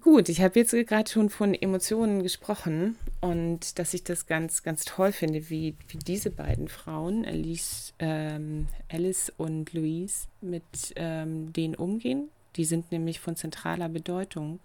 gut. 0.00 0.28
Ich 0.28 0.40
habe 0.40 0.58
jetzt 0.58 0.72
gerade 0.72 1.08
schon 1.08 1.30
von 1.30 1.54
Emotionen 1.54 2.24
gesprochen 2.24 2.96
und 3.20 3.78
dass 3.78 3.94
ich 3.94 4.02
das 4.02 4.26
ganz, 4.26 4.64
ganz 4.64 4.84
toll 4.84 5.12
finde, 5.12 5.50
wie, 5.50 5.76
wie 5.86 5.98
diese 5.98 6.30
beiden 6.30 6.66
Frauen, 6.66 7.24
Alice, 7.24 7.94
ähm, 8.00 8.66
Alice 8.90 9.32
und 9.36 9.72
Louise, 9.72 10.26
mit 10.40 10.64
ähm, 10.96 11.52
denen 11.52 11.76
umgehen. 11.76 12.28
Die 12.56 12.64
sind 12.64 12.90
nämlich 12.90 13.20
von 13.20 13.36
zentraler 13.36 13.88
Bedeutung 13.88 14.58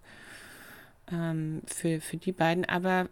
ähm, 1.10 1.62
für, 1.66 2.00
für 2.00 2.16
die 2.16 2.32
beiden. 2.32 2.64
Aber 2.64 3.08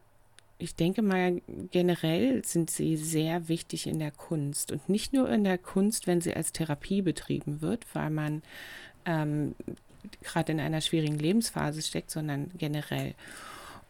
ich 0.59 0.75
denke 0.75 1.03
mal, 1.03 1.41
generell 1.71 2.45
sind 2.45 2.71
sie 2.71 2.97
sehr 2.97 3.49
wichtig 3.49 3.87
in 3.87 3.99
der 3.99 4.11
Kunst. 4.11 4.73
Und 4.73 4.89
nicht 4.89 5.13
nur 5.13 5.29
in 5.29 5.45
der 5.45 5.59
Kunst, 5.59 6.07
wenn 6.07 6.21
sie 6.21 6.35
als 6.35 6.53
Therapie 6.53 7.03
betrieben 7.03 7.61
wird, 7.61 7.85
weil 7.93 8.11
man 8.11 8.43
ähm, 9.05 9.55
gerade 10.23 10.53
in 10.53 10.61
einer 10.61 10.81
schwierigen 10.81 11.19
Lebensphase 11.19 11.83
steckt, 11.83 12.11
sondern 12.11 12.51
generell. 12.57 13.15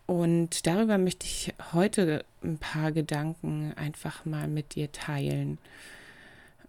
Und 0.06 0.66
darüber 0.66 0.99
möchte 0.99 1.26
ich 1.26 1.54
heute 1.73 2.25
ein 2.42 2.58
paar 2.58 2.92
Gedanken 2.92 3.73
einfach 3.76 4.25
mal 4.25 4.49
mit 4.49 4.75
dir 4.75 4.92
teilen. 4.92 5.58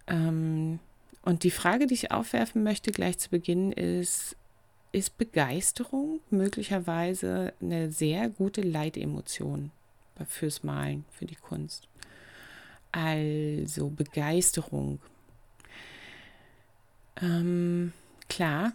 Ähm, 0.07 0.79
und 1.23 1.43
die 1.43 1.51
Frage, 1.51 1.87
die 1.87 1.95
ich 1.95 2.11
aufwerfen 2.11 2.63
möchte 2.63 2.91
gleich 2.91 3.17
zu 3.17 3.29
Beginn 3.29 3.71
ist, 3.71 4.35
ist 4.95 5.17
Begeisterung 5.17 6.21
möglicherweise 6.29 7.53
eine 7.61 7.91
sehr 7.91 8.29
gute 8.29 8.61
Leitemotion 8.61 9.71
fürs 10.25 10.63
Malen, 10.63 11.03
für 11.11 11.25
die 11.25 11.35
Kunst? 11.35 11.89
Also 12.93 13.89
Begeisterung. 13.89 14.99
Ähm, 17.21 17.91
klar, 18.29 18.71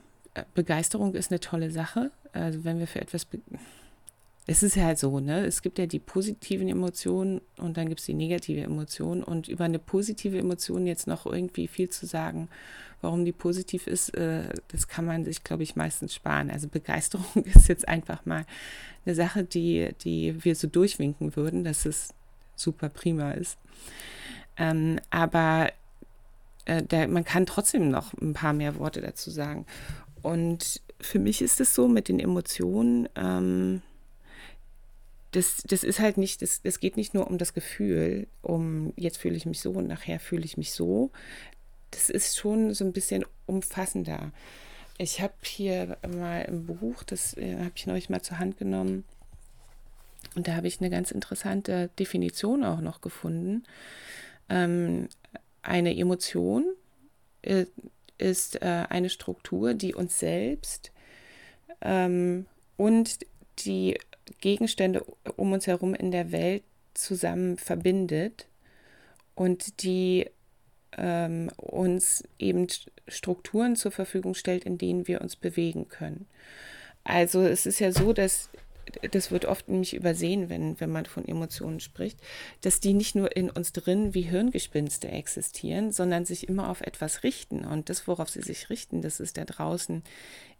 Begeisterung 0.52 1.14
ist 1.14 1.30
eine 1.30 1.40
tolle 1.40 1.70
Sache. 1.70 2.10
Also 2.34 2.64
wenn 2.64 2.78
wir 2.78 2.86
für 2.86 3.00
etwas, 3.00 3.26
es 4.46 4.62
ist 4.62 4.74
ja 4.74 4.84
halt 4.84 4.98
so, 4.98 5.20
ne? 5.20 5.46
Es 5.46 5.62
gibt 5.62 5.78
ja 5.78 5.86
die 5.86 5.98
positiven 5.98 6.68
Emotionen 6.68 7.40
und 7.56 7.76
dann 7.76 7.88
gibt 7.88 8.00
es 8.00 8.06
die 8.06 8.14
negative 8.14 8.62
Emotion. 8.62 9.22
Und 9.22 9.48
über 9.48 9.64
eine 9.64 9.78
positive 9.78 10.38
Emotion 10.38 10.86
jetzt 10.86 11.06
noch 11.06 11.26
irgendwie 11.26 11.68
viel 11.68 11.88
zu 11.88 12.06
sagen, 12.06 12.48
warum 13.00 13.24
die 13.24 13.32
positiv 13.32 13.86
ist, 13.86 14.14
äh, 14.16 14.48
das 14.68 14.88
kann 14.88 15.04
man 15.04 15.24
sich, 15.24 15.44
glaube 15.44 15.62
ich, 15.62 15.76
meistens 15.76 16.14
sparen. 16.14 16.50
Also 16.50 16.68
Begeisterung 16.68 17.44
ist 17.44 17.68
jetzt 17.68 17.88
einfach 17.88 18.26
mal 18.26 18.44
eine 19.06 19.14
Sache, 19.14 19.44
die, 19.44 19.90
die 20.02 20.42
wir 20.44 20.54
so 20.54 20.66
durchwinken 20.66 21.36
würden, 21.36 21.64
dass 21.64 21.86
es 21.86 22.12
super 22.56 22.88
prima 22.88 23.32
ist. 23.32 23.58
Ähm, 24.56 25.00
aber 25.10 25.70
äh, 26.66 26.82
der, 26.82 27.08
man 27.08 27.24
kann 27.24 27.46
trotzdem 27.46 27.90
noch 27.90 28.12
ein 28.14 28.34
paar 28.34 28.52
mehr 28.52 28.78
Worte 28.78 29.00
dazu 29.00 29.30
sagen. 29.30 29.64
Und 30.22 30.80
für 31.00 31.18
mich 31.18 31.40
ist 31.40 31.60
es 31.60 31.74
so 31.74 31.88
mit 31.88 32.08
den 32.08 32.20
Emotionen, 32.20 33.08
ähm, 33.16 33.80
das, 35.32 35.62
das 35.66 35.84
ist 35.84 36.00
halt 36.00 36.16
nicht, 36.16 36.42
das, 36.42 36.62
das 36.62 36.80
geht 36.80 36.96
nicht 36.96 37.14
nur 37.14 37.26
um 37.26 37.38
das 37.38 37.54
Gefühl, 37.54 38.26
um 38.42 38.92
jetzt 38.96 39.18
fühle 39.18 39.36
ich 39.36 39.46
mich 39.46 39.60
so 39.60 39.70
und 39.72 39.86
nachher 39.86 40.20
fühle 40.20 40.44
ich 40.44 40.56
mich 40.56 40.72
so. 40.72 41.10
Das 41.92 42.10
ist 42.10 42.36
schon 42.36 42.74
so 42.74 42.84
ein 42.84 42.92
bisschen 42.92 43.24
umfassender. 43.46 44.32
Ich 44.98 45.20
habe 45.20 45.34
hier 45.42 45.96
mal 46.08 46.42
im 46.42 46.66
Buch, 46.66 47.02
das 47.04 47.36
äh, 47.36 47.56
habe 47.58 47.72
ich 47.74 47.86
neulich 47.86 48.10
mal 48.10 48.22
zur 48.22 48.38
Hand 48.38 48.58
genommen, 48.58 49.04
und 50.34 50.46
da 50.46 50.54
habe 50.54 50.68
ich 50.68 50.80
eine 50.80 50.90
ganz 50.90 51.10
interessante 51.10 51.90
Definition 51.98 52.64
auch 52.64 52.80
noch 52.80 53.00
gefunden. 53.00 53.64
Ähm, 54.48 55.08
eine 55.62 55.96
Emotion 55.96 56.64
äh, 57.42 57.66
ist 58.18 58.62
äh, 58.62 58.86
eine 58.88 59.10
Struktur, 59.10 59.74
die 59.74 59.94
uns 59.94 60.18
selbst 60.18 60.92
ähm, 61.80 62.46
und 62.76 63.18
die 63.60 63.98
Gegenstände 64.40 65.04
um 65.36 65.52
uns 65.52 65.66
herum 65.66 65.94
in 65.94 66.10
der 66.10 66.32
Welt 66.32 66.62
zusammen 66.94 67.56
verbindet 67.56 68.46
und 69.34 69.82
die 69.82 70.26
ähm, 70.96 71.50
uns 71.56 72.24
eben 72.38 72.66
Strukturen 73.08 73.76
zur 73.76 73.90
Verfügung 73.90 74.34
stellt, 74.34 74.64
in 74.64 74.78
denen 74.78 75.08
wir 75.08 75.20
uns 75.20 75.36
bewegen 75.36 75.88
können. 75.88 76.26
Also 77.04 77.42
es 77.42 77.66
ist 77.66 77.80
ja 77.80 77.92
so, 77.92 78.12
dass 78.12 78.49
das 79.10 79.30
wird 79.30 79.44
oft 79.44 79.68
nämlich 79.68 79.94
übersehen, 79.94 80.48
wenn, 80.48 80.80
wenn 80.80 80.90
man 80.90 81.06
von 81.06 81.26
Emotionen 81.26 81.80
spricht, 81.80 82.18
dass 82.62 82.80
die 82.80 82.92
nicht 82.92 83.14
nur 83.14 83.36
in 83.36 83.50
uns 83.50 83.72
drin 83.72 84.14
wie 84.14 84.22
Hirngespinste 84.22 85.08
existieren, 85.08 85.92
sondern 85.92 86.24
sich 86.24 86.48
immer 86.48 86.68
auf 86.68 86.80
etwas 86.80 87.22
richten. 87.22 87.64
Und 87.64 87.88
das, 87.88 88.06
worauf 88.06 88.28
sie 88.28 88.42
sich 88.42 88.70
richten, 88.70 89.02
das 89.02 89.20
ist 89.20 89.36
da 89.36 89.44
draußen 89.44 90.02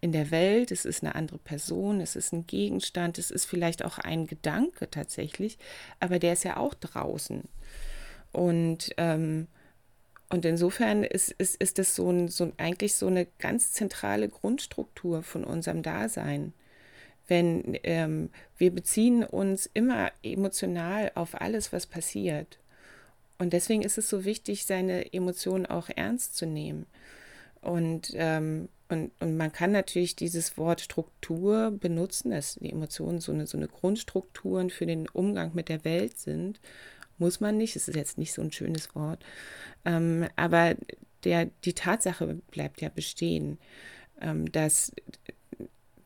in 0.01 0.13
der 0.13 0.31
Welt, 0.31 0.71
es 0.71 0.85
ist 0.85 1.03
eine 1.03 1.15
andere 1.15 1.39
Person, 1.39 2.01
es 2.01 2.17
ist 2.17 2.33
ein 2.33 2.47
Gegenstand, 2.47 3.19
es 3.19 3.31
ist 3.31 3.45
vielleicht 3.45 3.85
auch 3.85 3.99
ein 3.99 4.27
Gedanke 4.27 4.91
tatsächlich, 4.91 5.59
aber 6.01 6.19
der 6.19 6.33
ist 6.33 6.45
ja 6.45 6.57
auch 6.57 6.75
draußen. 6.75 7.43
Und 8.33 8.91
ähm, 8.97 9.49
und 10.31 10.45
insofern 10.45 11.03
ist, 11.03 11.33
ist, 11.33 11.57
ist 11.57 11.79
das 11.79 11.97
so, 11.97 12.09
ein, 12.09 12.29
so 12.29 12.53
eigentlich 12.57 12.95
so 12.95 13.09
eine 13.09 13.27
ganz 13.41 13.73
zentrale 13.73 14.29
Grundstruktur 14.29 15.25
von 15.25 15.43
unserem 15.43 15.83
Dasein. 15.83 16.55
Wenn 17.31 17.79
ähm, 17.85 18.29
wir 18.59 18.75
beziehen 18.75 19.25
uns 19.25 19.71
immer 19.73 20.11
emotional 20.23 21.13
auf 21.15 21.41
alles, 21.41 21.73
was 21.73 21.87
passiert. 21.87 22.59
Und 23.39 23.53
deswegen 23.53 23.83
ist 23.83 23.97
es 23.97 24.11
so 24.11 24.25
wichtig, 24.25 24.67
seine 24.67 25.15
Emotionen 25.15 25.65
auch 25.65 25.89
ernst 25.89 26.37
zu 26.37 26.45
nehmen. 26.45 26.87
Und, 27.63 28.13
ähm, 28.15 28.69
und, 28.89 29.13
und 29.21 29.37
man 29.37 29.53
kann 29.53 29.71
natürlich 29.73 30.17
dieses 30.17 30.59
Wort 30.59 30.81
Struktur 30.81 31.71
benutzen, 31.71 32.33
dass 32.33 32.57
die 32.57 32.71
Emotionen 32.71 33.21
so 33.21 33.33
eine, 33.33 33.47
so 33.47 33.57
eine 33.57 33.69
Grundstrukturen 33.69 34.69
für 34.69 34.87
den 34.87 35.09
Umgang 35.09 35.53
mit 35.55 35.69
der 35.69 35.85
Welt 35.85 36.19
sind. 36.19 36.61
Muss 37.19 37.41
man 37.41 37.57
nicht, 37.57 37.77
es 37.77 37.87
ist 37.87 37.97
jetzt 37.97 38.19
nicht 38.19 38.33
so 38.33 38.43
ein 38.43 38.53
schönes 38.53 38.95
Wort. 38.95 39.25
Ähm, 39.85 40.27
aber 40.37 40.75
der, 41.25 41.47
die 41.65 41.75
Tatsache 41.75 42.41
bleibt 42.51 42.81
ja 42.81 42.89
bestehen, 42.89 43.59
ähm, 44.21 44.51
dass, 44.51 44.93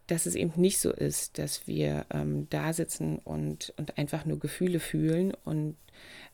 dass 0.07 0.27
es 0.27 0.35
eben 0.35 0.53
nicht 0.57 0.79
so 0.79 0.93
ist, 0.93 1.39
dass 1.39 1.67
wir 1.67 2.07
ähm, 2.11 2.47
da 2.51 2.73
sitzen 2.73 3.19
und, 3.19 3.73
und 3.77 3.97
einfach 3.99 4.25
nur 4.25 4.39
Gefühle 4.39 4.81
fühlen 4.81 5.33
und 5.45 5.77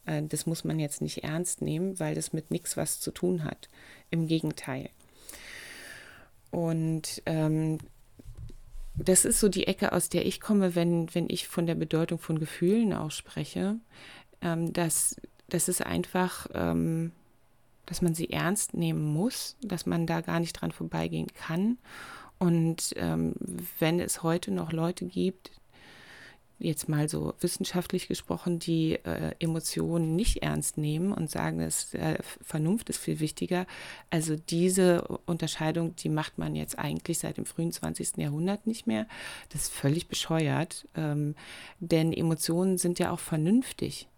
äh, 0.06 0.22
das 0.22 0.46
muss 0.46 0.64
man 0.64 0.78
jetzt 0.78 1.02
nicht 1.02 1.22
ernst 1.24 1.62
nehmen, 1.62 1.98
weil 2.00 2.14
das 2.14 2.32
mit 2.32 2.50
nichts 2.50 2.76
was 2.76 3.00
zu 3.00 3.10
tun 3.10 3.44
hat. 3.44 3.68
Im 4.10 4.26
Gegenteil. 4.26 4.90
Und 6.50 7.22
ähm, 7.26 7.78
das 8.96 9.24
ist 9.24 9.38
so 9.38 9.48
die 9.48 9.68
Ecke, 9.68 9.92
aus 9.92 10.08
der 10.08 10.26
ich 10.26 10.40
komme, 10.40 10.74
wenn, 10.74 11.14
wenn 11.14 11.26
ich 11.30 11.46
von 11.46 11.66
der 11.66 11.76
Bedeutung 11.76 12.18
von 12.18 12.40
Gefühlen 12.40 12.92
auch 12.92 13.12
spreche 13.12 13.76
ähm, 14.42 14.72
dass, 14.72 15.20
dass 15.48 15.68
es 15.68 15.80
einfach, 15.80 16.46
ähm, 16.54 17.12
dass 17.86 18.02
man 18.02 18.14
sie 18.14 18.30
ernst 18.30 18.74
nehmen 18.74 19.02
muss, 19.02 19.56
dass 19.62 19.86
man 19.86 20.06
da 20.06 20.20
gar 20.20 20.40
nicht 20.40 20.54
dran 20.54 20.72
vorbeigehen 20.72 21.28
kann. 21.34 21.78
Und 22.40 22.94
ähm, 22.96 23.34
wenn 23.78 24.00
es 24.00 24.22
heute 24.22 24.50
noch 24.50 24.72
Leute 24.72 25.04
gibt, 25.04 25.52
jetzt 26.58 26.88
mal 26.88 27.08
so 27.08 27.34
wissenschaftlich 27.40 28.08
gesprochen, 28.08 28.58
die 28.58 28.94
äh, 29.04 29.34
Emotionen 29.38 30.16
nicht 30.16 30.42
ernst 30.42 30.78
nehmen 30.78 31.12
und 31.12 31.30
sagen, 31.30 31.58
dass 31.58 31.92
äh, 31.94 32.18
Vernunft 32.42 32.90
ist 32.90 32.98
viel 32.98 33.20
wichtiger. 33.20 33.66
Also 34.10 34.36
diese 34.36 35.02
Unterscheidung, 35.26 35.96
die 35.96 36.08
macht 36.08 36.38
man 36.38 36.54
jetzt 36.56 36.78
eigentlich 36.78 37.18
seit 37.18 37.36
dem 37.36 37.46
frühen 37.46 37.72
20. 37.72 38.16
Jahrhundert 38.16 38.66
nicht 38.66 38.86
mehr. 38.86 39.06
Das 39.50 39.62
ist 39.62 39.72
völlig 39.72 40.08
bescheuert, 40.08 40.86
ähm, 40.96 41.34
denn 41.78 42.12
Emotionen 42.12 42.78
sind 42.78 42.98
ja 42.98 43.10
auch 43.10 43.20
vernünftig. 43.20 44.08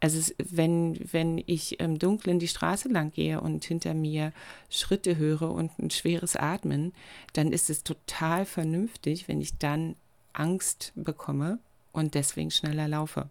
Also 0.00 0.32
wenn, 0.38 0.98
wenn 1.12 1.42
ich 1.46 1.80
im 1.80 1.98
Dunkeln 1.98 2.38
die 2.38 2.48
Straße 2.48 2.88
lang 2.88 3.10
gehe 3.10 3.40
und 3.40 3.64
hinter 3.64 3.94
mir 3.94 4.32
Schritte 4.70 5.16
höre 5.16 5.50
und 5.50 5.76
ein 5.78 5.90
schweres 5.90 6.36
Atmen, 6.36 6.92
dann 7.32 7.52
ist 7.52 7.68
es 7.68 7.82
total 7.82 8.44
vernünftig, 8.44 9.26
wenn 9.26 9.40
ich 9.40 9.58
dann 9.58 9.96
Angst 10.32 10.92
bekomme 10.94 11.58
und 11.92 12.14
deswegen 12.14 12.50
schneller 12.52 12.86
laufe. 12.86 13.28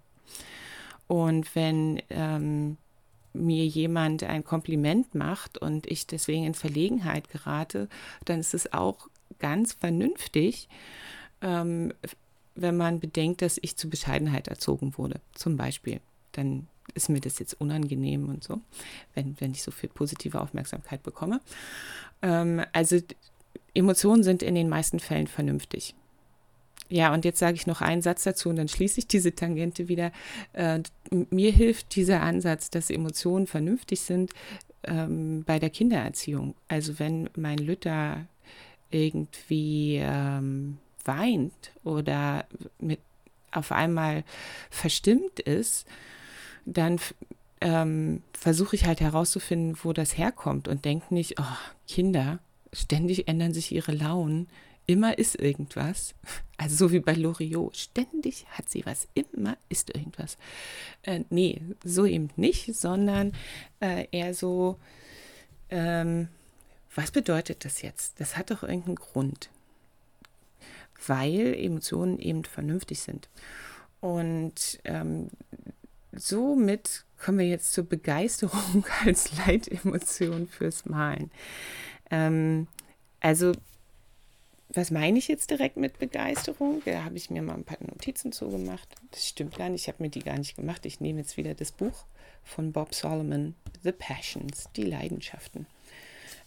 Und 1.08 1.56
wenn 1.56 2.02
ähm, 2.10 2.76
mir 3.32 3.66
jemand 3.66 4.24
ein 4.24 4.44
Kompliment 4.44 5.16
macht 5.16 5.58
und 5.58 5.88
ich 5.88 6.06
deswegen 6.06 6.44
in 6.44 6.54
Verlegenheit 6.54 7.30
gerate, 7.30 7.88
dann 8.26 8.42
ist 8.42 8.54
es 8.54 8.74
auch 8.74 9.08
ganz 9.40 9.74
vernünftig, 9.74 10.68
ähm, 11.42 11.94
wenn 12.56 12.76
man 12.76 13.00
bedenkt, 13.00 13.42
dass 13.42 13.60
ich 13.62 13.78
zu 13.78 13.90
Bescheidenheit 13.90 14.48
erzogen 14.48 14.98
wurde, 14.98 15.22
zum 15.34 15.56
Beispiel 15.58 16.02
dann 16.38 16.68
ist 16.94 17.10
mir 17.10 17.20
das 17.20 17.40
jetzt 17.40 17.60
unangenehm 17.60 18.30
und 18.30 18.44
so, 18.44 18.62
wenn, 19.14 19.36
wenn 19.40 19.52
ich 19.52 19.64
so 19.64 19.72
viel 19.72 19.90
positive 19.90 20.40
Aufmerksamkeit 20.42 21.04
bekomme. 21.04 21.42
Ähm, 22.22 22.64
also 22.74 23.00
Emotionen 23.74 24.24
sind 24.24 24.42
in 24.42 24.56
den 24.56 24.70
meisten 24.70 25.00
Fällen 25.00 25.28
vernünftig. 25.28 25.94
Ja, 26.90 27.14
und 27.14 27.26
jetzt 27.26 27.40
sage 27.40 27.56
ich 27.56 27.68
noch 27.68 27.82
einen 27.82 28.02
Satz 28.02 28.24
dazu 28.24 28.50
und 28.50 28.56
dann 28.56 28.70
schließe 28.70 29.00
ich 29.00 29.08
diese 29.08 29.36
Tangente 29.36 29.90
wieder. 29.90 30.12
Äh, 30.54 30.80
mir 31.12 31.52
hilft 31.52 31.96
dieser 31.96 32.22
Ansatz, 32.22 32.70
dass 32.70 32.90
Emotionen 32.90 33.46
vernünftig 33.46 34.00
sind 34.00 34.32
ähm, 34.84 35.44
bei 35.46 35.60
der 35.60 35.70
Kindererziehung. 35.70 36.56
Also 36.70 36.98
wenn 37.00 37.30
mein 37.36 37.58
Lütter 37.58 38.26
irgendwie 38.90 40.00
ähm, 40.02 40.78
weint 41.04 41.72
oder 41.84 42.46
mit 42.80 43.00
auf 43.52 43.72
einmal 43.72 44.24
verstimmt 44.70 45.40
ist, 45.40 45.86
dann 46.68 47.00
ähm, 47.62 48.22
versuche 48.34 48.76
ich 48.76 48.86
halt 48.86 49.02
herauszufinden, 49.02 49.78
wo 49.82 49.94
das 49.94 50.18
herkommt 50.18 50.68
und 50.68 50.86
denke 50.86 51.14
nicht, 51.14 51.40
oh, 51.40 51.58
Kinder, 51.88 52.40
ständig 52.74 53.28
ändern 53.28 53.54
sich 53.54 53.72
ihre 53.72 53.94
Launen, 53.94 54.48
immer 54.86 55.18
ist 55.18 55.36
irgendwas. 55.40 56.14
Also 56.60 56.88
so 56.88 56.92
wie 56.92 57.02
bei 57.02 57.14
Loriot, 57.14 57.78
ständig 57.78 58.48
hat 58.50 58.68
sie 58.68 58.84
was, 58.84 59.08
immer 59.14 59.58
ist 59.70 59.96
irgendwas. 59.96 60.40
Äh, 61.04 61.24
nee, 61.30 61.62
so 61.84 62.04
eben 62.08 62.32
nicht, 62.36 62.74
sondern 62.74 63.34
äh, 63.80 64.08
eher 64.10 64.34
so, 64.34 64.80
ähm, 65.70 66.30
was 66.96 67.12
bedeutet 67.12 67.64
das 67.64 67.84
jetzt? 67.84 68.20
Das 68.20 68.38
hat 68.38 68.50
doch 68.50 68.64
irgendeinen 68.64 68.96
Grund. 68.96 69.52
Weil 71.06 71.54
Emotionen 71.54 72.18
eben 72.18 72.44
vernünftig 72.44 73.02
sind. 73.02 73.30
Und 74.02 74.80
ähm, 74.84 75.30
somit 76.12 77.06
kommen 77.18 77.40
wir 77.40 77.48
jetzt 77.48 77.74
zur 77.74 77.84
Begeisterung 77.86 78.86
als 79.06 79.32
Leitemotion 79.46 80.48
fürs 80.48 80.86
Malen. 80.86 81.32
Ähm, 82.12 82.68
also, 83.20 83.52
was 84.70 84.92
meine 84.92 85.18
ich 85.18 85.28
jetzt 85.28 85.50
direkt 85.50 85.78
mit 85.78 85.98
Begeisterung? 86.00 86.82
Da 86.86 87.04
habe 87.04 87.16
ich 87.16 87.30
mir 87.30 87.42
mal 87.42 87.56
ein 87.56 87.64
paar 87.64 87.78
Notizen 87.82 88.32
zugemacht. 88.32 88.88
Das 89.12 89.28
stimmt 89.28 89.58
gar 89.58 89.70
nicht, 89.70 89.84
ich 89.84 89.88
habe 89.88 90.04
mir 90.04 90.10
die 90.10 90.20
gar 90.20 90.38
nicht 90.38 90.56
gemacht. 90.56 90.86
Ich 90.86 91.00
nehme 91.00 91.20
jetzt 91.20 91.38
wieder 91.38 91.54
das 91.54 91.72
Buch 91.72 92.06
von 92.44 92.72
Bob 92.72 92.94
Solomon, 92.94 93.56
The 93.84 93.92
Passions, 93.92 94.70
die 94.76 94.84
Leidenschaften. 94.84 95.68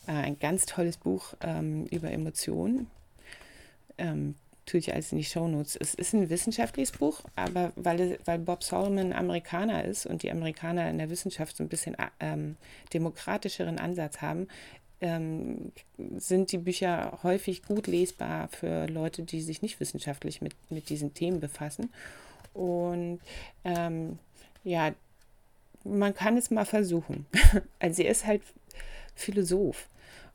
Äh, 0.06 0.12
ein 0.12 0.38
ganz 0.38 0.66
tolles 0.66 0.96
Buch 0.96 1.34
ähm, 1.40 1.86
über 1.86 2.10
Emotionen. 2.10 2.88
Ähm, 3.98 4.34
tue 4.70 4.78
ich 4.78 4.92
alles 4.92 5.10
in 5.10 5.18
die 5.18 5.24
Shownotes. 5.24 5.76
Es 5.76 5.94
ist 5.94 6.14
ein 6.14 6.30
wissenschaftliches 6.30 6.92
Buch, 6.92 7.22
aber 7.34 7.72
weil, 7.74 8.18
weil 8.24 8.38
Bob 8.38 8.62
Solomon 8.62 9.12
Amerikaner 9.12 9.84
ist 9.84 10.06
und 10.06 10.22
die 10.22 10.30
Amerikaner 10.30 10.88
in 10.88 10.98
der 10.98 11.10
Wissenschaft 11.10 11.56
so 11.56 11.64
ein 11.64 11.68
bisschen 11.68 11.96
ähm, 12.20 12.56
demokratischeren 12.92 13.80
Ansatz 13.80 14.20
haben, 14.20 14.46
ähm, 15.00 15.72
sind 16.18 16.52
die 16.52 16.58
Bücher 16.58 17.18
häufig 17.24 17.64
gut 17.64 17.88
lesbar 17.88 18.48
für 18.48 18.86
Leute, 18.86 19.24
die 19.24 19.40
sich 19.40 19.60
nicht 19.60 19.80
wissenschaftlich 19.80 20.40
mit, 20.40 20.54
mit 20.70 20.88
diesen 20.88 21.14
Themen 21.14 21.40
befassen. 21.40 21.90
Und 22.54 23.20
ähm, 23.64 24.20
ja, 24.62 24.92
man 25.82 26.14
kann 26.14 26.36
es 26.36 26.50
mal 26.50 26.66
versuchen. 26.66 27.26
also 27.80 28.02
er 28.02 28.10
ist 28.12 28.26
halt 28.26 28.42
Philosoph 29.16 29.88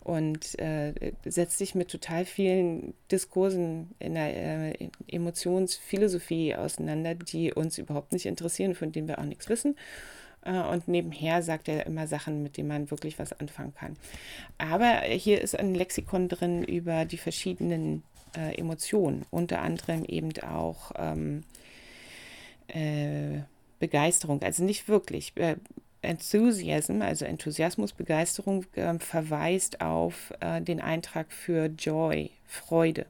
und 0.06 0.60
äh, 0.60 0.94
setzt 1.26 1.58
sich 1.58 1.74
mit 1.74 1.90
total 1.90 2.26
vielen 2.26 2.94
Diskursen 3.12 3.90
in 3.98 4.14
der 4.14 4.80
äh, 4.80 4.90
Emotionsphilosophie 5.08 6.54
auseinander, 6.54 7.16
die 7.16 7.52
uns 7.52 7.80
überhaupt 7.80 8.14
nicht 8.14 8.28
interessieren, 8.28 8.76
von 8.76 8.92
denen 8.92 9.08
wir 9.08 9.18
auch 9.18 9.26
nichts 9.26 9.50
wissen. 9.50 9.76
Äh, 10.44 10.60
und 10.60 10.88
nebenher 10.88 11.42
sagt 11.42 11.68
er 11.68 11.88
immer 11.88 12.06
Sachen, 12.06 12.44
mit 12.44 12.56
denen 12.56 12.68
man 12.68 12.92
wirklich 12.92 13.18
was 13.18 13.34
anfangen 13.34 13.74
kann. 13.74 13.98
Aber 14.60 15.02
hier 15.08 15.42
ist 15.42 15.58
ein 15.58 15.74
Lexikon 15.74 16.30
drin 16.30 16.64
über 16.64 17.06
die 17.06 17.18
verschiedenen 17.18 18.04
äh, 18.38 18.56
Emotionen, 18.60 19.26
unter 19.32 19.64
anderem 19.64 20.06
eben 20.06 20.30
auch 20.44 20.92
ähm, 21.00 21.44
äh, 22.68 23.40
Begeisterung, 23.80 24.44
also 24.44 24.64
nicht 24.64 24.88
wirklich. 24.88 25.34
Enthusiasm, 26.06 27.02
also 27.02 27.26
Enthusiasmus, 27.26 27.94
Begeisterung, 27.94 28.66
äh, 28.76 28.98
verweist 29.00 29.82
auf 29.82 30.34
äh, 30.40 30.62
den 30.62 30.82
Eintrag 30.82 31.32
für 31.32 31.66
Joy, 31.66 32.32
Freude. 32.48 33.06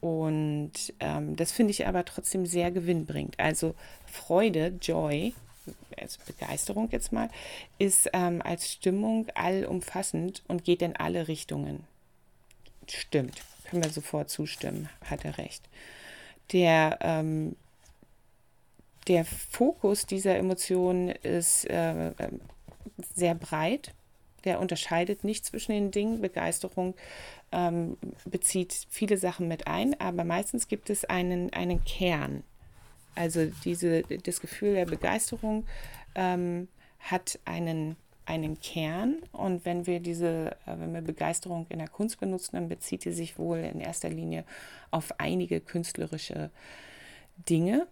Und 0.00 0.72
ähm, 1.00 1.36
das 1.36 1.52
finde 1.52 1.72
ich 1.72 1.86
aber 1.86 2.04
trotzdem 2.04 2.46
sehr 2.46 2.70
gewinnbringend. 2.70 3.40
Also 3.40 3.74
Freude, 4.06 4.74
Joy, 4.80 5.34
also 6.00 6.18
Begeisterung 6.26 6.88
jetzt 6.92 7.12
mal, 7.12 7.28
ist 7.78 8.10
ähm, 8.12 8.40
als 8.42 8.70
Stimmung 8.70 9.26
allumfassend 9.34 10.42
und 10.48 10.64
geht 10.64 10.82
in 10.82 10.96
alle 10.96 11.28
Richtungen. 11.28 11.84
Stimmt, 12.88 13.42
können 13.68 13.82
wir 13.82 13.90
sofort 13.90 14.30
zustimmen, 14.30 14.88
hat 15.04 15.24
er 15.24 15.38
recht. 15.38 15.62
der, 16.52 16.98
ähm, 17.00 17.56
der 19.08 19.24
Fokus 19.24 20.06
dieser 20.06 20.36
Emotion 20.36 21.08
ist 21.08 21.64
äh, 21.66 22.12
sehr 23.14 23.34
breit. 23.34 23.94
Der 24.44 24.60
unterscheidet 24.60 25.24
nicht 25.24 25.44
zwischen 25.44 25.72
den 25.72 25.90
Dingen. 25.90 26.20
Begeisterung 26.20 26.94
ähm, 27.52 27.96
bezieht 28.24 28.86
viele 28.90 29.16
Sachen 29.16 29.48
mit 29.48 29.66
ein, 29.66 29.98
aber 30.00 30.24
meistens 30.24 30.68
gibt 30.68 30.90
es 30.90 31.04
einen, 31.04 31.52
einen 31.52 31.84
Kern. 31.84 32.42
Also 33.14 33.46
diese, 33.64 34.02
das 34.02 34.40
Gefühl 34.40 34.74
der 34.74 34.86
Begeisterung 34.86 35.64
ähm, 36.14 36.68
hat 36.98 37.38
einen, 37.44 37.96
einen 38.24 38.60
Kern 38.60 39.16
und 39.32 39.64
wenn 39.64 39.86
wir 39.86 40.00
diese, 40.00 40.56
äh, 40.66 40.78
wenn 40.78 40.92
wir 40.92 41.00
Begeisterung 41.00 41.66
in 41.68 41.78
der 41.78 41.88
Kunst 41.88 42.20
benutzen, 42.20 42.56
dann 42.56 42.68
bezieht 42.68 43.02
sie 43.02 43.12
sich 43.12 43.38
wohl 43.38 43.58
in 43.58 43.80
erster 43.80 44.10
Linie 44.10 44.44
auf 44.90 45.18
einige 45.18 45.60
künstlerische 45.60 46.50
Dinge. 47.48 47.86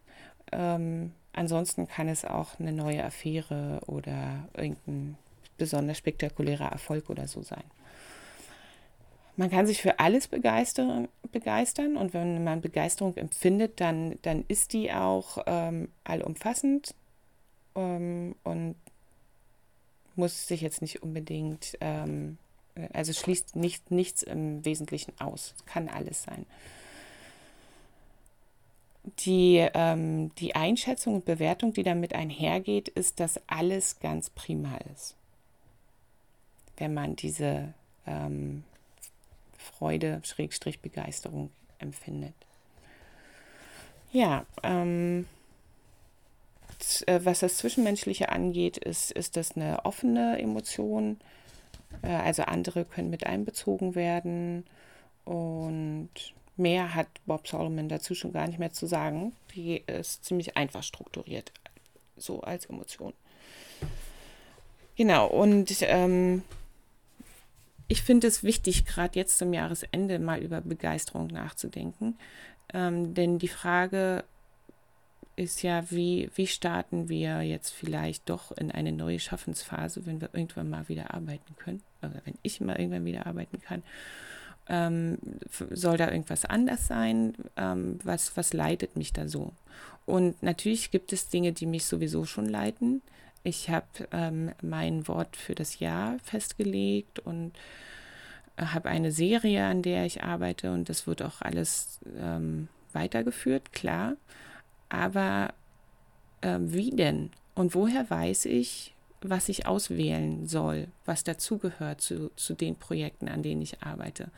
Ähm, 0.53 1.13
ansonsten 1.33 1.89
kann 1.89 2.09
es 2.09 2.25
auch 2.25 2.59
eine 2.59 2.73
neue 2.73 3.05
Affäre 3.05 3.81
oder 3.87 4.49
irgendein 4.55 5.17
besonders 5.59 5.99
spektakulärer 5.99 6.71
Erfolg 6.71 7.11
oder 7.11 7.29
so 7.29 7.43
sein. 7.43 7.65
Man 9.37 9.51
kann 9.51 9.67
sich 9.67 9.83
für 9.83 9.99
alles 9.99 10.29
begeistern, 10.29 11.09
begeistern 11.33 11.97
und 11.97 12.15
wenn 12.15 12.45
man 12.45 12.61
Begeisterung 12.61 13.17
empfindet, 13.17 13.81
dann, 13.81 14.17
dann 14.23 14.45
ist 14.47 14.73
die 14.73 14.93
auch 14.93 15.39
ähm, 15.47 15.89
allumfassend 16.05 16.95
ähm, 17.75 18.37
und 18.45 18.77
muss 20.15 20.47
sich 20.47 20.61
jetzt 20.61 20.83
nicht 20.83 21.03
unbedingt, 21.03 21.77
ähm, 21.81 22.39
also 22.93 23.13
schließt 23.13 23.57
nicht, 23.57 23.91
nichts 23.91 24.23
im 24.23 24.65
Wesentlichen 24.65 25.13
aus. 25.19 25.55
Kann 25.67 25.89
alles 25.89 26.23
sein. 26.23 26.47
Die, 29.05 29.69
ähm, 29.75 30.35
die 30.37 30.55
Einschätzung 30.57 31.17
und 31.17 31.25
Bewertung, 31.27 31.75
die 31.75 31.83
damit 31.83 32.15
einhergeht, 32.15 32.89
ist, 32.89 33.21
dass 33.21 33.41
alles 33.47 34.01
ganz 34.01 34.31
prima 34.31 34.79
ist. 34.95 35.15
Wenn 36.79 36.95
man 36.95 37.15
diese 37.15 37.75
ähm, 38.07 38.65
Freude, 39.59 40.21
Schrägstrich 40.25 40.81
Begeisterung 40.81 41.51
empfindet. 41.79 42.35
Ja, 44.13 44.47
ähm, 44.63 45.27
äh, 47.07 47.21
was 47.25 47.41
das 47.41 47.57
Zwischenmenschliche 47.57 48.31
angeht, 48.31 48.77
ist, 48.79 49.11
ist 49.11 49.37
das 49.37 49.57
eine 49.57 49.85
offene 49.85 50.39
Emotion. 50.39 51.19
Äh, 52.03 52.09
also 52.09 52.45
andere 52.45 52.85
können 52.85 53.11
mit 53.11 53.27
einbezogen 53.27 53.95
werden. 53.95 54.65
Und 55.25 56.11
mehr 56.57 56.95
hat 56.95 57.09
Bob 57.27 57.47
Solomon 57.47 57.89
dazu 57.89 58.15
schon 58.15 58.33
gar 58.33 58.47
nicht 58.47 58.59
mehr 58.59 58.73
zu 58.73 58.87
sagen. 58.87 59.33
Die 59.55 59.83
ist 59.87 60.25
ziemlich 60.25 60.57
einfach 60.57 60.83
strukturiert, 60.83 61.53
so 62.17 62.41
als 62.41 62.67
Emotion. 62.67 63.13
Genau, 64.97 65.27
und 65.27 65.77
ähm, 65.81 66.43
ich 67.89 68.03
finde 68.03 68.29
es 68.29 68.45
wichtig, 68.45 68.87
gerade 68.87 69.19
jetzt 69.19 69.39
zum 69.39 69.53
Jahresende 69.53 70.19
mal 70.19 70.41
über 70.41 70.61
Begeisterung 70.61 71.27
nachzudenken. 71.27 72.17
Ähm, 72.73 73.15
denn 73.15 73.39
die 73.39 73.49
Frage, 73.49 74.25
ist 75.37 75.63
ja, 75.63 75.91
wie, 75.91 76.31
wie 76.35 76.47
starten 76.47 77.09
wir 77.09 77.43
jetzt 77.43 77.71
vielleicht 77.71 78.29
doch 78.29 78.53
in 78.53 78.71
eine 78.71 78.93
neue 78.93 79.19
Schaffensphase, 79.19 80.07
wenn 80.07 80.21
wir 80.21 80.31
irgendwann 80.33 80.71
mal 80.71 80.89
wieder 80.89 81.13
arbeiten 81.13 81.57
können, 81.57 81.83
oder 82.03 82.21
wenn 82.25 82.39
ich 82.43 82.61
mal 82.61 82.77
irgendwann 82.77 83.05
wieder 83.05 83.27
arbeiten 83.27 83.61
kann. 83.61 83.83
Ähm, 84.69 85.19
soll 85.71 85.97
da 85.97 86.11
irgendwas 86.11 86.45
anders 86.45 86.87
sein? 86.87 87.35
Ähm, 87.57 87.99
was, 88.03 88.37
was 88.37 88.53
leitet 88.53 88.97
mich 88.97 89.13
da 89.13 89.29
so? 89.29 89.53
Und 90.07 90.43
natürlich 90.43 90.91
gibt 90.91 91.13
es 91.13 91.29
Dinge, 91.29 91.53
die 91.53 91.67
mich 91.67 91.87
sowieso 91.87 92.25
schon 92.25 92.47
leiten. 92.47 93.03
Ich 93.43 93.69
habe 93.69 93.87
ähm, 94.11 94.53
mein 94.63 95.07
Wort 95.07 95.37
für 95.37 95.55
das 95.55 95.79
Jahr 95.79 96.19
festgelegt 96.23 97.19
und 97.19 97.53
habe 98.57 98.89
eine 98.89 99.13
Serie, 99.13 99.67
an 99.67 99.83
der 99.83 100.07
ich 100.07 100.23
arbeite 100.23 100.73
und 100.73 100.89
das 100.89 101.07
wird 101.07 101.23
auch 101.23 101.43
alles 101.43 101.99
ähm, 102.19 102.69
weitergeführt, 102.93 103.73
klar. 103.73 104.17
Aber 104.89 105.53
äh, 106.41 106.59
wie 106.61 106.91
denn? 106.91 107.31
Und 107.55 107.75
woher 107.75 108.09
weiß 108.09 108.47
ich, 108.47 108.94
was 109.25 109.49
ich 109.49 109.67
auswählen 109.67 110.47
soll, 110.47 110.89
was 111.05 111.25
dazugehört 111.25 112.01
zu, 112.01 112.31
zu 112.37 112.55
den 112.55 112.77
Projekten, 112.77 113.29
an 113.29 113.43
denen 113.43 113.63
ich 113.63 113.83
arbeite? 113.83 114.31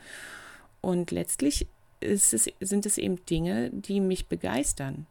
Und 0.81 1.11
letztlich 1.11 1.67
es, 1.99 2.29
sind 2.31 2.85
es 2.85 2.97
eben 2.97 3.23
Dinge, 3.25 3.69
die 3.71 3.99
mich 3.99 4.27
begeistern, 4.27 5.05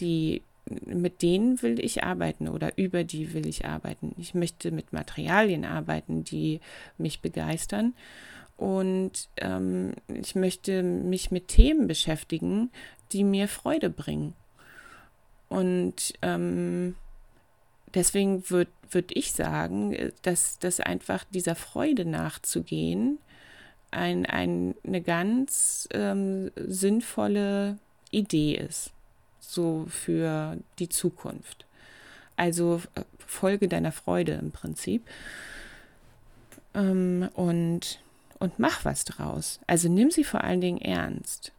die 0.00 0.42
mit 0.86 1.20
denen 1.20 1.60
will 1.60 1.78
ich 1.78 2.04
arbeiten 2.04 2.48
oder 2.48 2.78
über 2.78 3.04
die 3.04 3.34
will 3.34 3.46
ich 3.46 3.66
arbeiten. 3.66 4.14
Ich 4.18 4.34
möchte 4.34 4.70
mit 4.70 4.92
Materialien 4.92 5.64
arbeiten, 5.64 6.24
die 6.24 6.60
mich 6.96 7.20
begeistern. 7.20 7.92
Und 8.56 9.28
ähm, 9.36 9.92
ich 10.08 10.34
möchte 10.34 10.82
mich 10.82 11.30
mit 11.30 11.48
Themen 11.48 11.86
beschäftigen, 11.86 12.70
die 13.12 13.24
mir 13.24 13.48
Freude 13.48 13.90
bringen. 13.90 14.32
Und 15.48 16.14
ähm, 16.22 16.94
deswegen 17.94 18.48
würde 18.50 18.70
würd 18.90 19.10
ich 19.16 19.32
sagen, 19.32 20.12
dass, 20.22 20.58
dass 20.58 20.80
einfach 20.80 21.24
dieser 21.30 21.54
Freude 21.54 22.04
nachzugehen 22.04 23.18
ein, 23.90 24.26
ein, 24.26 24.74
eine 24.84 25.00
ganz 25.02 25.88
ähm, 25.92 26.50
sinnvolle 26.56 27.78
Idee 28.10 28.54
ist, 28.56 28.92
so 29.40 29.86
für 29.88 30.58
die 30.78 30.88
Zukunft. 30.88 31.66
Also 32.36 32.82
äh, 32.94 33.02
folge 33.18 33.68
deiner 33.68 33.92
Freude 33.92 34.32
im 34.32 34.50
Prinzip 34.50 35.04
ähm, 36.74 37.28
und, 37.34 38.00
und 38.38 38.58
mach 38.58 38.84
was 38.84 39.04
draus. 39.04 39.60
Also 39.66 39.88
nimm 39.88 40.10
sie 40.10 40.24
vor 40.24 40.42
allen 40.42 40.60
Dingen 40.60 40.80
ernst. 40.80 41.52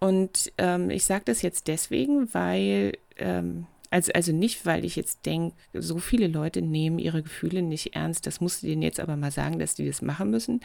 Und 0.00 0.52
ähm, 0.58 0.90
ich 0.90 1.04
sage 1.04 1.24
das 1.26 1.42
jetzt 1.42 1.68
deswegen, 1.68 2.32
weil, 2.34 2.98
ähm, 3.18 3.66
also, 3.90 4.12
also 4.12 4.32
nicht, 4.32 4.64
weil 4.66 4.84
ich 4.84 4.94
jetzt 4.94 5.26
denke, 5.26 5.56
so 5.72 5.98
viele 5.98 6.28
Leute 6.28 6.62
nehmen 6.62 7.00
ihre 7.00 7.22
Gefühle 7.22 7.62
nicht 7.62 7.96
ernst, 7.96 8.26
das 8.26 8.40
musst 8.40 8.62
du 8.62 8.68
denen 8.68 8.82
jetzt 8.82 9.00
aber 9.00 9.16
mal 9.16 9.32
sagen, 9.32 9.58
dass 9.58 9.74
die 9.74 9.86
das 9.86 10.00
machen 10.00 10.30
müssen. 10.30 10.60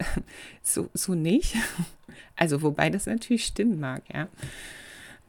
so, 0.62 0.88
so 0.94 1.14
nicht. 1.14 1.54
Also, 2.36 2.62
wobei 2.62 2.88
das 2.88 3.06
natürlich 3.06 3.44
stimmen 3.44 3.78
mag, 3.80 4.02
ja. 4.12 4.28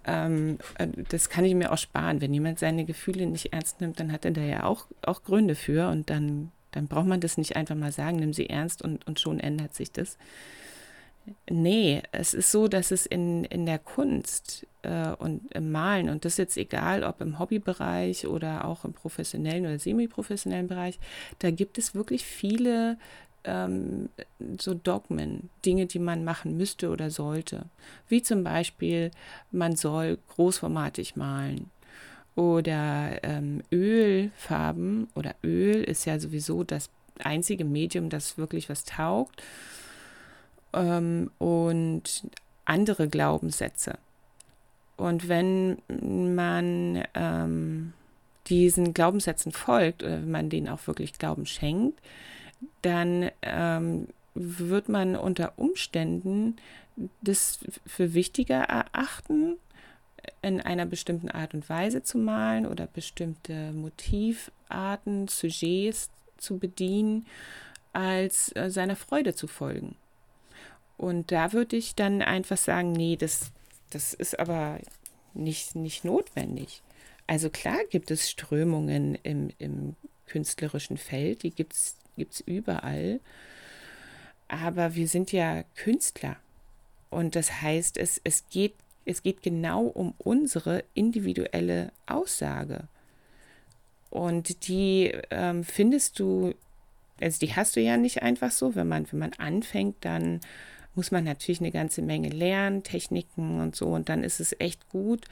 Ähm, 0.06 0.58
äh, 0.78 0.88
das 1.10 1.30
kann 1.30 1.44
ich 1.44 1.54
mir 1.54 1.72
auch 1.72 1.78
sparen. 1.78 2.22
Wenn 2.22 2.34
jemand 2.34 2.58
seine 2.58 2.86
Gefühle 2.86 3.26
nicht 3.28 3.54
ernst 3.54 3.82
nimmt, 3.82 4.00
dann 4.00 4.12
hat 4.12 4.24
er 4.26 4.32
da 4.32 4.42
ja 4.42 4.64
auch, 4.64 4.88
auch 5.02 5.24
Gründe 5.24 5.56
für 5.56 5.90
und 5.90 6.10
dann, 6.10 6.52
dann 6.72 6.88
braucht 6.88 7.08
man 7.08 7.20
das 7.20 7.38
nicht 7.38 7.56
einfach 7.56 7.76
mal 7.76 7.92
sagen, 7.92 8.18
nimm 8.18 8.34
sie 8.34 8.50
ernst 8.50 8.82
und, 8.82 9.06
und 9.08 9.20
schon 9.20 9.40
ändert 9.40 9.76
sich 9.76 9.92
das. 9.92 10.18
Nee, 11.50 12.02
es 12.12 12.34
ist 12.34 12.52
so, 12.52 12.68
dass 12.68 12.92
es 12.92 13.06
in, 13.06 13.44
in 13.46 13.66
der 13.66 13.80
Kunst 13.80 14.66
äh, 14.82 15.10
und 15.12 15.52
im 15.52 15.72
Malen, 15.72 16.10
und 16.10 16.26
das 16.26 16.34
ist 16.34 16.38
jetzt 16.38 16.58
egal, 16.58 17.04
ob 17.04 17.22
im 17.22 17.40
Hobbybereich 17.40 18.28
oder 18.28 18.66
auch 18.66 18.86
im 18.86 18.94
professionellen 18.94 19.66
oder 19.66 19.80
semi-professionellen 19.80 20.68
Bereich, 20.68 21.00
da 21.40 21.52
gibt 21.52 21.78
es 21.78 21.94
wirklich 21.94 22.26
viele 22.26 22.98
ähm, 23.44 24.10
so 24.60 24.74
Dogmen, 24.74 25.50
Dinge, 25.66 25.86
die 25.86 26.00
man 26.00 26.24
machen 26.24 26.58
müsste 26.58 26.90
oder 26.90 27.10
sollte. 27.10 27.66
Wie 28.08 28.22
zum 28.22 28.44
Beispiel, 28.44 29.12
man 29.52 29.76
soll 29.76 30.18
großformatig 30.36 31.16
malen. 31.16 31.70
Oder 32.36 33.24
ähm, 33.24 33.62
Ölfarben 33.72 35.10
oder 35.16 35.36
Öl 35.44 35.84
ist 35.84 36.06
ja 36.06 36.18
sowieso 36.18 36.64
das 36.64 36.90
einzige 37.20 37.66
Medium, 37.66 38.10
das 38.10 38.38
wirklich 38.38 38.70
was 38.70 38.86
taugt 38.86 39.44
ähm, 40.74 41.32
und 41.38 42.24
andere 42.66 43.08
Glaubenssätze. 43.08 43.98
Und 44.98 45.28
wenn 45.28 45.82
man 45.88 47.04
ähm, 47.16 47.94
diesen 48.48 48.94
Glaubenssätzen 48.94 49.52
folgt 49.52 50.04
oder 50.04 50.14
wenn 50.14 50.32
man 50.32 50.50
denen 50.50 50.70
auch 50.70 50.86
wirklich 50.88 51.14
Glauben 51.14 51.46
schenkt, 51.46 52.00
dann 52.82 53.32
ähm, 53.42 54.08
wird 54.36 54.90
man 54.90 55.16
unter 55.16 55.54
Umständen 55.58 56.58
das 57.22 57.60
für 57.86 58.14
wichtiger 58.14 58.62
erachten, 58.62 59.58
in 60.42 60.62
einer 60.62 60.86
bestimmten 60.86 61.30
Art 61.30 61.54
und 61.54 61.68
Weise 61.70 62.04
zu 62.04 62.18
malen 62.18 62.66
oder 62.66 62.88
bestimmte 62.88 63.72
Motivarten, 63.72 65.28
Sujets 65.28 66.10
zu 66.38 66.58
bedienen, 66.58 67.26
als 67.94 68.56
äh, 68.56 68.70
seiner 68.70 68.96
Freude 68.96 69.36
zu 69.36 69.48
folgen. 69.48 69.96
Und 71.02 71.32
da 71.32 71.52
würde 71.52 71.76
ich 71.76 71.96
dann 71.96 72.22
einfach 72.22 72.58
sagen, 72.58 72.92
nee, 72.92 73.16
das, 73.16 73.52
das 73.90 74.14
ist 74.14 74.38
aber 74.38 74.78
nicht, 75.34 75.76
nicht 75.76 76.06
notwendig. 76.06 76.84
Also 77.26 77.50
klar 77.50 77.80
gibt 77.90 78.12
es 78.12 78.30
Strömungen 78.30 79.16
im, 79.24 79.50
im 79.58 79.96
künstlerischen 80.28 80.98
Feld, 80.98 81.42
die 81.42 81.50
gibt 81.50 81.74
es 81.74 81.96
überall. 82.46 83.20
Aber 84.48 84.94
wir 84.94 85.08
sind 85.08 85.32
ja 85.32 85.64
Künstler. 85.76 86.36
Und 87.10 87.36
das 87.36 87.62
heißt, 87.64 87.98
es, 87.98 88.22
es 88.24 88.48
geht 88.50 88.76
Es 89.06 89.24
geht 89.24 89.42
genau 89.42 89.86
um 89.86 90.14
unsere 90.20 90.84
individuelle 90.94 91.92
Aussage. 92.06 92.88
Und 94.12 94.68
die 94.68 95.12
ähm, 95.32 95.64
findest 95.64 96.20
du, 96.20 96.54
also 97.20 97.40
die 97.40 97.56
hast 97.56 97.76
du 97.76 97.82
ja 97.82 97.98
nicht 97.98 98.22
einfach 98.22 98.52
so. 98.52 98.76
Wenn 98.76 98.88
man, 98.88 99.12
wenn 99.12 99.20
man 99.20 99.34
anfängt, 99.40 99.96
dann 100.02 100.42
muss 100.96 101.12
man 101.12 101.24
natürlich 101.24 101.62
eine 101.62 101.72
ganze 101.72 102.02
Menge 102.02 102.30
lernen, 102.30 102.84
Techniken 102.84 103.62
und 103.62 103.76
so. 103.76 103.88
Und 103.88 104.10
dann 104.10 104.24
ist 104.24 104.40
es 104.40 104.56
echt 104.60 104.90
gut, 104.90 105.26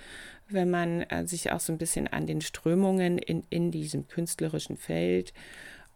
wenn 0.48 0.70
man 0.70 1.02
äh, 1.04 1.28
sich 1.28 1.52
auch 1.52 1.60
so 1.60 1.74
ein 1.74 1.78
bisschen 1.78 2.08
an 2.08 2.28
den 2.28 2.42
Strömungen 2.42 3.18
in, 3.18 3.44
in 3.50 3.72
diesem 3.72 4.08
künstlerischen 4.08 4.78
Feld 4.78 5.34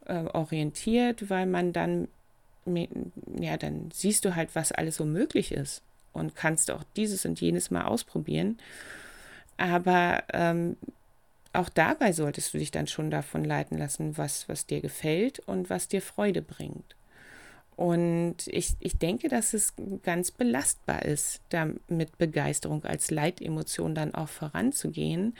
äh, 0.05 0.25
orientiert, 0.25 1.29
weil 1.29 1.45
man 1.45 1.73
dann, 1.73 2.07
ja, 2.65 3.57
dann 3.57 3.89
siehst 3.91 4.25
du 4.25 4.35
halt, 4.35 4.55
was 4.55 4.71
alles 4.71 4.97
so 4.97 5.05
möglich 5.05 5.51
ist 5.51 5.81
und 6.13 6.35
kannst 6.35 6.71
auch 6.71 6.83
dieses 6.95 7.25
und 7.25 7.41
jenes 7.41 7.71
mal 7.71 7.85
ausprobieren. 7.85 8.57
Aber 9.57 10.23
ähm, 10.33 10.77
auch 11.53 11.69
dabei 11.69 12.11
solltest 12.11 12.53
du 12.53 12.57
dich 12.57 12.71
dann 12.71 12.87
schon 12.87 13.11
davon 13.11 13.43
leiten 13.43 13.77
lassen, 13.77 14.17
was, 14.17 14.49
was 14.49 14.65
dir 14.65 14.81
gefällt 14.81 15.39
und 15.39 15.69
was 15.69 15.87
dir 15.87 16.01
Freude 16.01 16.41
bringt. 16.41 16.95
Und 17.75 18.47
ich, 18.47 18.75
ich 18.79 18.97
denke, 18.97 19.29
dass 19.29 19.53
es 19.53 19.73
ganz 20.03 20.31
belastbar 20.31 21.03
ist, 21.03 21.41
da 21.49 21.69
mit 21.87 22.17
Begeisterung 22.17 22.83
als 22.85 23.09
Leitemotion 23.09 23.95
dann 23.95 24.13
auch 24.13 24.29
voranzugehen 24.29 25.35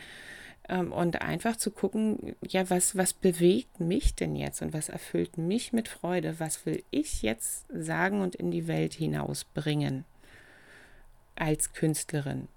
ähm, 0.68 0.92
und 0.92 1.22
einfach 1.22 1.58
zu 1.58 1.72
gucken, 1.72 2.36
ja, 2.48 2.70
was, 2.70 2.98
was 2.98 3.14
bewegt 3.14 3.80
mich 3.80 4.16
denn 4.16 4.36
jetzt 4.36 4.62
und 4.62 4.74
was 4.74 4.90
erfüllt 4.90 5.38
mich 5.38 5.74
mit 5.74 5.88
Freude? 5.88 6.40
Was 6.40 6.66
will 6.66 6.84
ich 6.90 7.22
jetzt 7.22 7.66
sagen 7.70 8.22
und 8.22 8.36
in 8.36 8.52
die 8.52 8.68
Welt 8.68 8.94
hinausbringen 8.94 10.06
als 11.36 11.74
Künstlerin? 11.74 12.48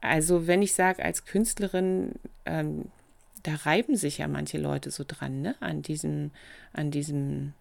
Also 0.00 0.46
wenn 0.46 0.62
ich 0.62 0.74
sage 0.74 1.04
als 1.04 1.24
Künstlerin, 1.24 2.12
ähm, 2.46 2.86
da 3.42 3.54
reiben 3.54 3.96
sich 3.96 4.18
ja 4.18 4.28
manche 4.28 4.58
Leute 4.58 4.90
so 4.90 5.04
dran, 5.06 5.42
ne? 5.42 5.54
An 5.60 5.82
diesem, 5.82 6.30
an 6.72 6.90
diesem, 6.90 7.54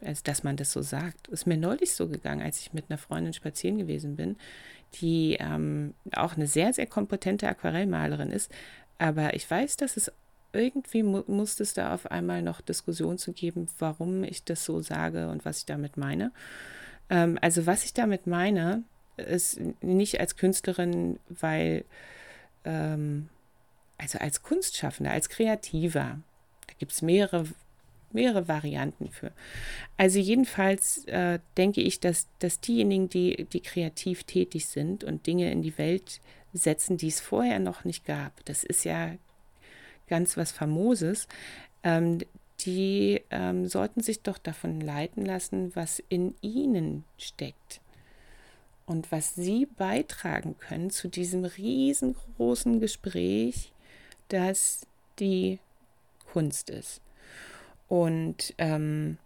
als 0.00 0.22
dass 0.22 0.44
man 0.44 0.56
das 0.56 0.72
so 0.72 0.82
sagt. 0.82 1.28
Ist 1.28 1.46
mir 1.46 1.56
neulich 1.56 1.94
so 1.94 2.08
gegangen, 2.08 2.42
als 2.42 2.60
ich 2.60 2.72
mit 2.72 2.86
einer 2.88 2.98
Freundin 2.98 3.32
spazieren 3.32 3.78
gewesen 3.78 4.16
bin, 4.16 4.36
die 4.94 5.36
ähm, 5.40 5.94
auch 6.14 6.36
eine 6.36 6.46
sehr, 6.46 6.72
sehr 6.72 6.86
kompetente 6.86 7.48
Aquarellmalerin 7.48 8.30
ist. 8.30 8.50
Aber 8.98 9.34
ich 9.34 9.50
weiß, 9.50 9.76
dass 9.76 9.96
es 9.96 10.12
irgendwie 10.52 11.02
mu 11.02 11.24
musste 11.26 11.64
es 11.64 11.74
da 11.74 11.92
auf 11.92 12.10
einmal 12.10 12.42
noch 12.42 12.60
Diskussion 12.60 13.18
zu 13.18 13.32
geben, 13.32 13.66
warum 13.78 14.22
ich 14.24 14.44
das 14.44 14.64
so 14.64 14.80
sage 14.80 15.28
und 15.28 15.44
was 15.44 15.58
ich 15.58 15.66
damit 15.66 15.96
meine. 15.96 16.32
Ähm, 17.10 17.38
also 17.40 17.66
was 17.66 17.84
ich 17.84 17.92
damit 17.92 18.26
meine, 18.26 18.84
es 19.16 19.58
nicht 19.80 20.20
als 20.20 20.36
Künstlerin, 20.36 21.18
weil, 21.28 21.84
ähm, 22.64 23.28
also 23.98 24.18
als 24.18 24.42
Kunstschaffender, 24.42 25.10
als 25.12 25.28
Kreativer, 25.28 26.18
da 26.66 26.74
gibt 26.78 26.92
es 26.92 27.02
mehrere, 27.02 27.46
mehrere 28.14 28.48
Varianten 28.48 29.10
für. 29.10 29.32
Also 29.96 30.18
jedenfalls 30.18 31.04
äh, 31.06 31.38
denke 31.56 31.80
ich, 31.80 32.00
dass, 32.00 32.28
dass 32.38 32.60
diejenigen, 32.60 33.08
die, 33.08 33.44
die 33.44 33.60
kreativ 33.60 34.24
tätig 34.24 34.66
sind 34.66 35.04
und 35.04 35.26
Dinge 35.26 35.50
in 35.50 35.62
die 35.62 35.76
Welt 35.78 36.20
setzen, 36.52 36.96
die 36.96 37.08
es 37.08 37.20
vorher 37.20 37.58
noch 37.58 37.84
nicht 37.84 38.04
gab, 38.04 38.44
das 38.44 38.64
ist 38.64 38.84
ja 38.84 39.14
ganz 40.08 40.36
was 40.36 40.52
Famoses, 40.52 41.28
ähm, 41.82 42.18
die 42.60 43.20
ähm, 43.30 43.66
sollten 43.66 44.00
sich 44.00 44.20
doch 44.20 44.38
davon 44.38 44.80
leiten 44.80 45.24
lassen, 45.24 45.74
was 45.74 46.02
in 46.08 46.34
ihnen 46.40 47.04
steckt 47.18 47.80
und 48.86 49.10
was 49.10 49.34
Sie 49.34 49.66
beitragen 49.66 50.56
können 50.58 50.90
zu 50.90 51.08
diesem 51.08 51.44
riesengroßen 51.44 52.80
Gespräch, 52.80 53.72
das 54.28 54.86
die 55.18 55.58
Kunst 56.32 56.70
ist. 56.70 57.00
Und 57.88 58.54
ähm, 58.58 59.18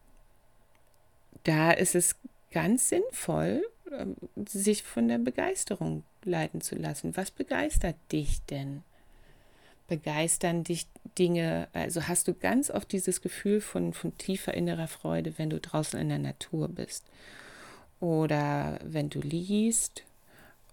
da 1.45 1.71
ist 1.71 1.95
es 1.95 2.17
ganz 2.51 2.89
sinnvoll, 2.89 3.63
ähm, 3.93 4.17
sich 4.47 4.83
von 4.83 5.09
der 5.09 5.19
Begeisterung 5.19 6.05
leiten 6.25 6.61
zu 6.61 6.77
lassen. 6.77 7.17
Was 7.17 7.31
begeistert 7.31 7.97
dich 8.13 8.43
denn? 8.47 8.83
Begeistern 9.87 10.65
dich 10.65 10.87
Dinge, 11.19 11.69
also 11.73 12.07
hast 12.07 12.29
du 12.29 12.35
ganz 12.35 12.71
oft 12.71 12.93
dieses 12.93 13.23
Gefühl 13.23 13.61
von, 13.61 13.93
von 13.93 14.17
tiefer 14.19 14.55
innerer 14.55 14.87
Freude, 14.87 15.39
wenn 15.39 15.51
du 15.51 15.59
draußen 15.59 15.99
in 15.99 16.11
der 16.11 16.19
Natur 16.19 16.69
bist 16.69 17.07
oder 17.99 18.79
wenn 18.85 19.09
du 19.09 19.21
liest 19.21 20.05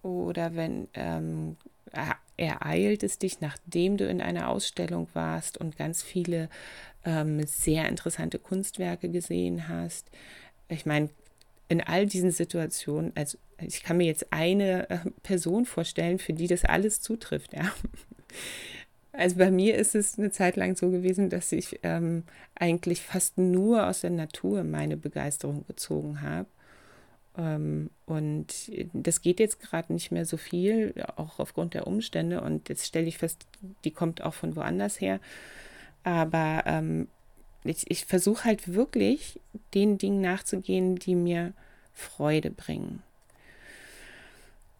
oder 0.03 0.55
wenn 0.55 0.87
ähm, 0.93 1.55
ereilt 2.37 3.03
es 3.03 3.17
dich, 3.17 3.41
nachdem 3.41 3.97
du 3.97 4.07
in 4.07 4.21
einer 4.21 4.49
Ausstellung 4.49 5.07
warst 5.13 5.57
und 5.57 5.77
ganz 5.77 6.03
viele 6.03 6.49
ähm, 7.05 7.45
sehr 7.45 7.87
interessante 7.87 8.39
Kunstwerke 8.39 9.09
gesehen 9.09 9.67
hast. 9.67 10.09
Ich 10.67 10.85
meine, 10.85 11.09
in 11.69 11.81
all 11.81 12.05
diesen 12.05 12.31
Situationen, 12.31 13.11
also 13.15 13.37
ich 13.59 13.83
kann 13.83 13.97
mir 13.97 14.05
jetzt 14.05 14.31
eine 14.31 14.89
äh, 14.89 14.97
Person 15.23 15.65
vorstellen, 15.65 16.19
für 16.19 16.33
die 16.33 16.47
das 16.47 16.65
alles 16.65 17.01
zutrifft, 17.01 17.53
ja. 17.53 17.71
Also 19.17 19.37
bei 19.37 19.49
mir 19.49 19.77
ist 19.77 19.95
es 19.95 20.17
eine 20.19 20.29
Zeit 20.29 20.57
lang 20.57 20.75
so 20.75 20.91
gewesen, 20.91 21.29
dass 21.29 21.53
ich 21.53 21.79
ähm, 21.83 22.23
eigentlich 22.53 23.01
fast 23.01 23.37
nur 23.37 23.87
aus 23.87 24.01
der 24.01 24.09
Natur 24.09 24.65
meine 24.65 24.97
Begeisterung 24.97 25.65
gezogen 25.67 26.21
habe. 26.21 26.49
Ähm, 27.37 27.89
und 28.05 28.47
das 28.93 29.21
geht 29.21 29.39
jetzt 29.39 29.61
gerade 29.61 29.93
nicht 29.93 30.11
mehr 30.11 30.25
so 30.25 30.37
viel, 30.37 30.93
auch 31.15 31.39
aufgrund 31.39 31.73
der 31.73 31.87
Umstände. 31.87 32.41
Und 32.41 32.69
jetzt 32.69 32.85
stelle 32.85 33.07
ich 33.07 33.17
fest, 33.17 33.45
die 33.83 33.91
kommt 33.91 34.21
auch 34.21 34.33
von 34.33 34.55
woanders 34.55 34.99
her. 34.99 35.19
Aber 36.05 36.63
ähm, 36.65 37.09
ich, 37.65 37.91
ich 37.91 38.05
versuche 38.05 38.45
halt 38.45 38.73
wirklich, 38.73 39.41
den 39.73 39.97
Dingen 39.97 40.21
nachzugehen, 40.21 40.95
die 40.95 41.15
mir 41.15 41.51
Freude 41.93 42.49
bringen. 42.49 43.03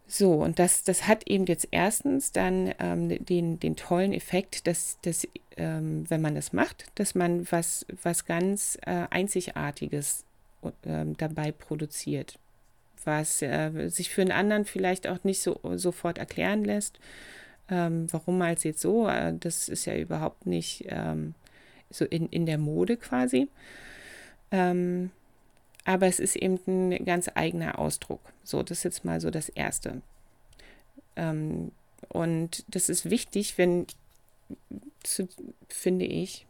So, 0.08 0.34
und 0.34 0.60
das, 0.60 0.84
das 0.84 1.08
hat 1.08 1.28
eben 1.28 1.46
jetzt 1.48 1.68
erstens 1.72 2.32
dann 2.32 2.74
ähm, 2.80 3.26
den, 3.26 3.60
den 3.60 3.76
tollen 3.76 4.14
Effekt, 4.14 4.68
dass, 4.68 5.00
dass 5.02 5.28
ähm, 5.58 6.10
wenn 6.10 6.22
man 6.22 6.36
das 6.36 6.54
macht, 6.54 6.86
dass 6.96 7.16
man 7.16 7.52
was, 7.52 7.86
was 8.04 8.26
ganz 8.26 8.78
äh, 8.86 9.08
Einzigartiges 9.10 10.24
äh, 10.84 11.06
dabei 11.18 11.52
produziert 11.52 12.40
was 13.06 13.42
äh, 13.42 13.90
sich 13.90 14.10
für 14.10 14.22
einen 14.22 14.32
anderen 14.32 14.66
vielleicht 14.66 15.08
auch 15.08 15.24
nicht 15.24 15.42
so 15.42 15.60
sofort 15.76 16.18
erklären 16.18 16.64
lässt. 16.64 17.00
Ähm, 17.70 18.08
warum 18.12 18.42
als 18.42 18.64
jetzt 18.64 18.82
so? 18.82 19.08
Äh, 19.08 19.34
das 19.40 19.70
ist 19.70 19.86
ja 19.86 19.98
überhaupt 19.98 20.46
nicht 20.46 20.86
ähm, 20.88 21.34
so 21.90 22.06
in, 22.06 22.28
in 22.30 22.46
der 22.46 22.58
Mode 22.58 22.98
quasi. 22.98 23.48
Ähm, 24.52 25.12
aber 25.84 26.08
es 26.08 26.20
ist 26.20 26.36
eben 26.36 26.60
ein 26.68 27.06
ganz 27.06 27.30
eigener 27.34 27.80
Ausdruck. 27.80 28.22
So, 28.44 28.64
das 28.64 28.80
ist 28.80 28.84
jetzt 28.84 29.06
mal 29.06 29.22
so 29.22 29.30
das 29.30 29.50
Erste. 29.50 30.02
Ähm, 31.16 31.72
und 32.10 32.64
das 32.68 32.90
ist 32.90 33.10
wichtig, 33.10 33.58
wenn, 33.58 33.88
zu, 35.04 35.28
finde 35.70 36.06
ich, 36.06 36.46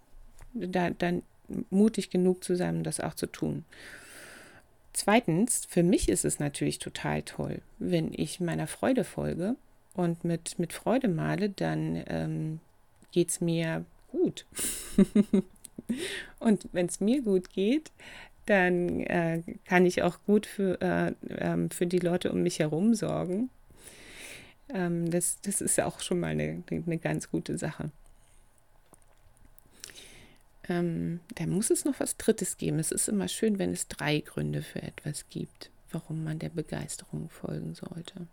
da 0.54 0.90
dann 0.90 1.24
mutig 1.70 2.10
genug 2.10 2.44
zu 2.44 2.56
sein, 2.56 2.84
das 2.84 3.00
auch 3.00 3.14
zu 3.14 3.28
tun. 3.28 3.66
Zweitens, 4.94 5.66
für 5.70 5.84
mich 5.84 6.08
ist 6.08 6.24
es 6.24 6.40
natürlich 6.40 6.80
total 6.80 7.22
toll, 7.22 7.62
wenn 7.80 8.14
ich 8.14 8.40
meiner 8.40 8.68
Freude 8.68 9.04
folge 9.04 9.56
und 9.96 10.24
mit, 10.24 10.60
mit 10.60 10.74
Freude 10.74 11.08
male, 11.08 11.50
dann 11.50 12.04
ähm, 12.08 12.60
geht 13.12 13.30
es 13.30 13.42
mir 13.42 13.86
gut. 14.12 14.46
und 16.40 16.68
wenn 16.72 16.88
es 16.88 17.00
mir 17.00 17.22
gut 17.22 17.50
geht, 17.50 17.92
dann 18.46 19.00
äh, 19.02 19.42
kann 19.66 19.86
ich 19.86 20.04
auch 20.04 20.20
gut 20.26 20.46
für, 20.46 20.80
äh, 20.82 21.14
äh, 21.34 21.70
für 21.70 21.88
die 21.88 22.00
Leute 22.00 22.32
um 22.32 22.44
mich 22.44 22.60
herum 22.60 22.94
sorgen. 22.94 23.50
Ähm, 24.70 25.10
das, 25.10 25.40
das 25.42 25.62
ist 25.62 25.80
auch 25.80 26.00
schon 26.00 26.20
mal 26.20 26.28
eine, 26.28 26.64
eine 26.70 26.98
ganz 26.98 27.32
gute 27.32 27.58
Sache. 27.58 27.92
Ähm, 30.68 31.20
da 31.36 31.46
muss 31.46 31.70
es 31.70 31.86
noch 31.86 32.00
was 32.00 32.18
Drittes 32.18 32.58
geben. 32.58 32.80
Es 32.80 32.92
ist 32.92 33.08
immer 33.08 33.28
schön, 33.28 33.60
wenn 33.60 33.72
es 33.72 33.88
drei 33.88 34.20
Gründe 34.20 34.62
für 34.62 34.82
etwas 34.82 35.30
gibt, 35.30 35.70
warum 35.92 36.24
man 36.24 36.40
der 36.40 36.50
Begeisterung 36.50 37.30
folgen 37.30 37.76
sollte. 37.76 38.28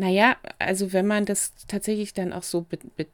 Naja, 0.00 0.38
also 0.58 0.94
wenn 0.94 1.06
man 1.06 1.26
das 1.26 1.52
tatsächlich 1.68 2.14
dann 2.14 2.32
auch 2.32 2.42
so 2.42 2.62
be 2.62 2.78
be 2.96 3.06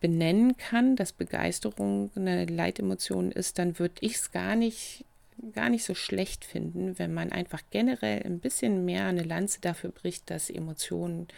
benennen 0.00 0.58
kann, 0.58 0.94
dass 0.94 1.12
Begeisterung 1.12 2.10
eine 2.16 2.44
Leitemotion 2.44 3.32
ist, 3.32 3.58
dann 3.58 3.78
würde 3.78 3.94
ich 4.00 4.16
es 4.16 4.30
gar 4.30 4.54
nicht, 4.56 5.06
gar 5.54 5.70
nicht 5.70 5.84
so 5.84 5.94
schlecht 5.94 6.44
finden, 6.44 6.98
wenn 6.98 7.14
man 7.14 7.32
einfach 7.32 7.62
generell 7.70 8.20
ein 8.24 8.40
bisschen 8.40 8.84
mehr 8.84 9.06
eine 9.06 9.22
Lanze 9.22 9.60
dafür 9.62 9.90
bricht, 9.90 10.28
dass 10.28 10.50
Emotionen 10.50 11.28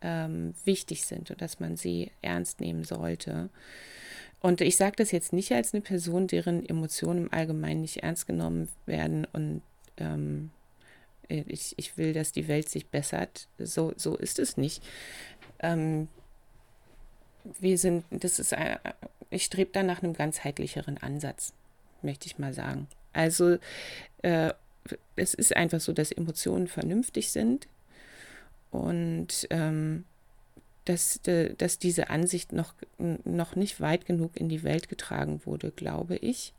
ähm, 0.00 0.54
wichtig 0.64 1.04
sind 1.04 1.30
und 1.30 1.42
dass 1.42 1.60
man 1.60 1.76
sie 1.76 2.10
ernst 2.22 2.60
nehmen 2.60 2.84
sollte. 2.84 3.50
Und 4.40 4.62
ich 4.62 4.76
sage 4.76 4.96
das 4.96 5.10
jetzt 5.10 5.32
nicht 5.34 5.52
als 5.52 5.74
eine 5.74 5.82
Person, 5.82 6.26
deren 6.26 6.64
Emotionen 6.66 7.24
im 7.26 7.32
Allgemeinen 7.34 7.82
nicht 7.82 8.02
ernst 8.02 8.26
genommen 8.26 8.68
werden 8.86 9.26
und 9.32 9.60
ähm, 9.98 10.50
Äh, 10.65 10.65
ich, 11.28 11.74
ich 11.76 11.96
will, 11.96 12.12
dass 12.12 12.32
die 12.32 12.48
Welt 12.48 12.68
sich 12.68 12.88
bessert. 12.88 13.48
So, 13.58 13.92
so 13.96 14.16
ist 14.16 14.38
es 14.38 14.56
nicht. 14.56 14.82
Ähm, 15.60 16.08
wir 17.60 17.78
sind, 17.78 18.04
das 18.10 18.38
ist, 18.38 18.52
äh, 18.52 18.78
ich 19.30 19.44
strebe 19.44 19.70
da 19.72 19.82
nach 19.82 20.02
einem 20.02 20.14
ganzheitlicheren 20.14 20.98
Ansatz, 20.98 21.52
möchte 22.02 22.26
ich 22.26 22.38
mal 22.38 22.52
sagen. 22.52 22.88
Also 23.12 23.58
äh, 24.22 24.52
es 25.16 25.34
ist 25.34 25.56
einfach 25.56 25.80
so, 25.80 25.92
dass 25.92 26.12
Emotionen 26.12 26.68
vernünftig 26.68 27.30
sind 27.30 27.66
und 28.70 29.46
ähm, 29.50 30.04
dass, 30.84 31.20
dass 31.58 31.78
diese 31.78 32.10
Ansicht 32.10 32.52
noch, 32.52 32.74
noch 32.98 33.56
nicht 33.56 33.80
weit 33.80 34.06
genug 34.06 34.36
in 34.36 34.48
die 34.48 34.62
Welt 34.62 34.88
getragen 34.88 35.40
wurde, 35.44 35.72
glaube 35.72 36.16
ich. 36.16 36.52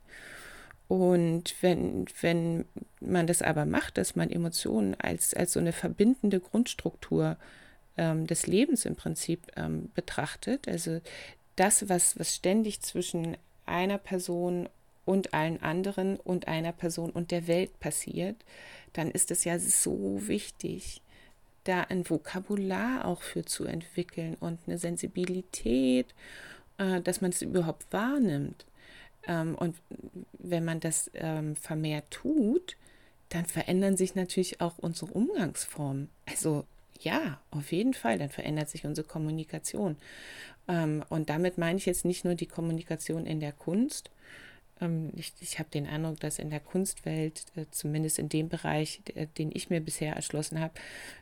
Und 0.88 1.54
wenn, 1.60 2.06
wenn 2.22 2.64
man 3.00 3.26
das 3.26 3.42
aber 3.42 3.66
macht, 3.66 3.98
dass 3.98 4.16
man 4.16 4.30
Emotionen 4.30 4.94
als, 4.94 5.34
als 5.34 5.52
so 5.52 5.60
eine 5.60 5.72
verbindende 5.72 6.40
Grundstruktur 6.40 7.36
ähm, 7.98 8.26
des 8.26 8.46
Lebens 8.46 8.86
im 8.86 8.96
Prinzip 8.96 9.46
ähm, 9.56 9.90
betrachtet, 9.94 10.66
also 10.66 11.00
das, 11.56 11.88
was, 11.90 12.18
was 12.18 12.34
ständig 12.34 12.80
zwischen 12.80 13.36
einer 13.66 13.98
Person 13.98 14.68
und 15.04 15.34
allen 15.34 15.62
anderen 15.62 16.16
und 16.16 16.48
einer 16.48 16.72
Person 16.72 17.10
und 17.10 17.30
der 17.30 17.46
Welt 17.46 17.78
passiert, 17.80 18.36
dann 18.94 19.10
ist 19.10 19.30
es 19.30 19.44
ja 19.44 19.58
so 19.58 20.26
wichtig, 20.26 21.02
da 21.64 21.82
ein 21.82 22.08
Vokabular 22.08 23.04
auch 23.04 23.20
für 23.20 23.44
zu 23.44 23.64
entwickeln 23.64 24.36
und 24.40 24.58
eine 24.66 24.78
Sensibilität, 24.78 26.14
äh, 26.78 27.02
dass 27.02 27.20
man 27.20 27.30
es 27.30 27.42
überhaupt 27.42 27.92
wahrnimmt. 27.92 28.64
Ähm, 29.28 29.54
und 29.54 29.76
wenn 30.32 30.64
man 30.64 30.80
das 30.80 31.10
ähm, 31.14 31.54
vermehrt 31.54 32.10
tut, 32.10 32.76
dann 33.28 33.44
verändern 33.44 33.96
sich 33.96 34.14
natürlich 34.14 34.60
auch 34.60 34.78
unsere 34.78 35.12
Umgangsformen. 35.12 36.08
Also 36.26 36.64
ja, 36.98 37.40
auf 37.50 37.70
jeden 37.70 37.94
Fall, 37.94 38.18
dann 38.18 38.30
verändert 38.30 38.70
sich 38.70 38.84
unsere 38.84 39.06
Kommunikation. 39.06 39.96
Ähm, 40.66 41.04
und 41.10 41.30
damit 41.30 41.58
meine 41.58 41.78
ich 41.78 41.86
jetzt 41.86 42.04
nicht 42.04 42.24
nur 42.24 42.34
die 42.34 42.46
Kommunikation 42.46 43.26
in 43.26 43.38
der 43.38 43.52
Kunst, 43.52 44.10
ich, 45.16 45.32
ich 45.40 45.58
habe 45.58 45.68
den 45.70 45.88
Eindruck, 45.88 46.20
dass 46.20 46.38
in 46.38 46.50
der 46.50 46.60
Kunstwelt, 46.60 47.42
äh, 47.56 47.64
zumindest 47.72 48.20
in 48.20 48.28
dem 48.28 48.48
Bereich, 48.48 49.00
den 49.36 49.50
ich 49.52 49.70
mir 49.70 49.80
bisher 49.80 50.14
erschlossen 50.14 50.60
habe, 50.60 50.72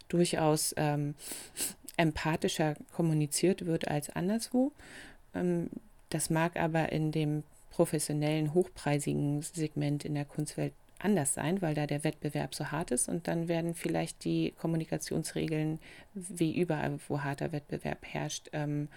durchaus 0.09 0.75
ähm, 0.77 1.15
empathischer 1.97 2.75
kommuniziert 2.93 3.65
wird 3.65 3.89
als 3.89 4.11
anderswo. 4.11 4.73
Das 6.11 6.29
mag 6.29 6.57
aber 6.57 6.93
in 6.93 7.13
dem 7.13 7.45
professionellen, 7.77 8.55
hochpreisigen 8.55 9.43
Segment 9.43 10.07
in 10.07 10.15
der 10.15 10.25
Kunstwelt 10.25 10.73
anders 10.99 11.35
sein, 11.35 11.61
weil 11.61 11.75
da 11.75 11.87
der 11.87 12.05
Wettbewerb 12.05 12.55
so 12.55 12.71
hart 12.71 12.91
ist 12.91 13.07
und 13.07 13.29
dann 13.29 13.49
werden 13.49 13.75
vielleicht 13.75 14.25
die 14.25 14.55
Kommunikationsregeln, 14.57 15.79
wie 16.15 16.59
überall, 16.59 16.99
wo 17.09 17.21
harter 17.21 17.53
Wettbewerb 17.53 17.99
herrscht, 18.07 18.49
ähm, 18.55 18.89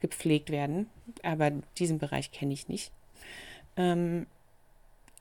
gepflegt 0.00 0.50
werden. 0.50 0.90
Aber 1.22 1.50
diesen 1.78 1.98
Bereich 1.98 2.32
kenne 2.32 2.52
ich 2.52 2.68
nicht. 2.68 2.92
Ähm, 3.78 4.26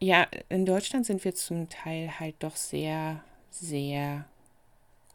ja, 0.01 0.27
in 0.49 0.65
Deutschland 0.65 1.05
sind 1.05 1.23
wir 1.23 1.33
zum 1.33 1.69
Teil 1.69 2.19
halt 2.19 2.35
doch 2.39 2.57
sehr, 2.57 3.23
sehr 3.51 4.25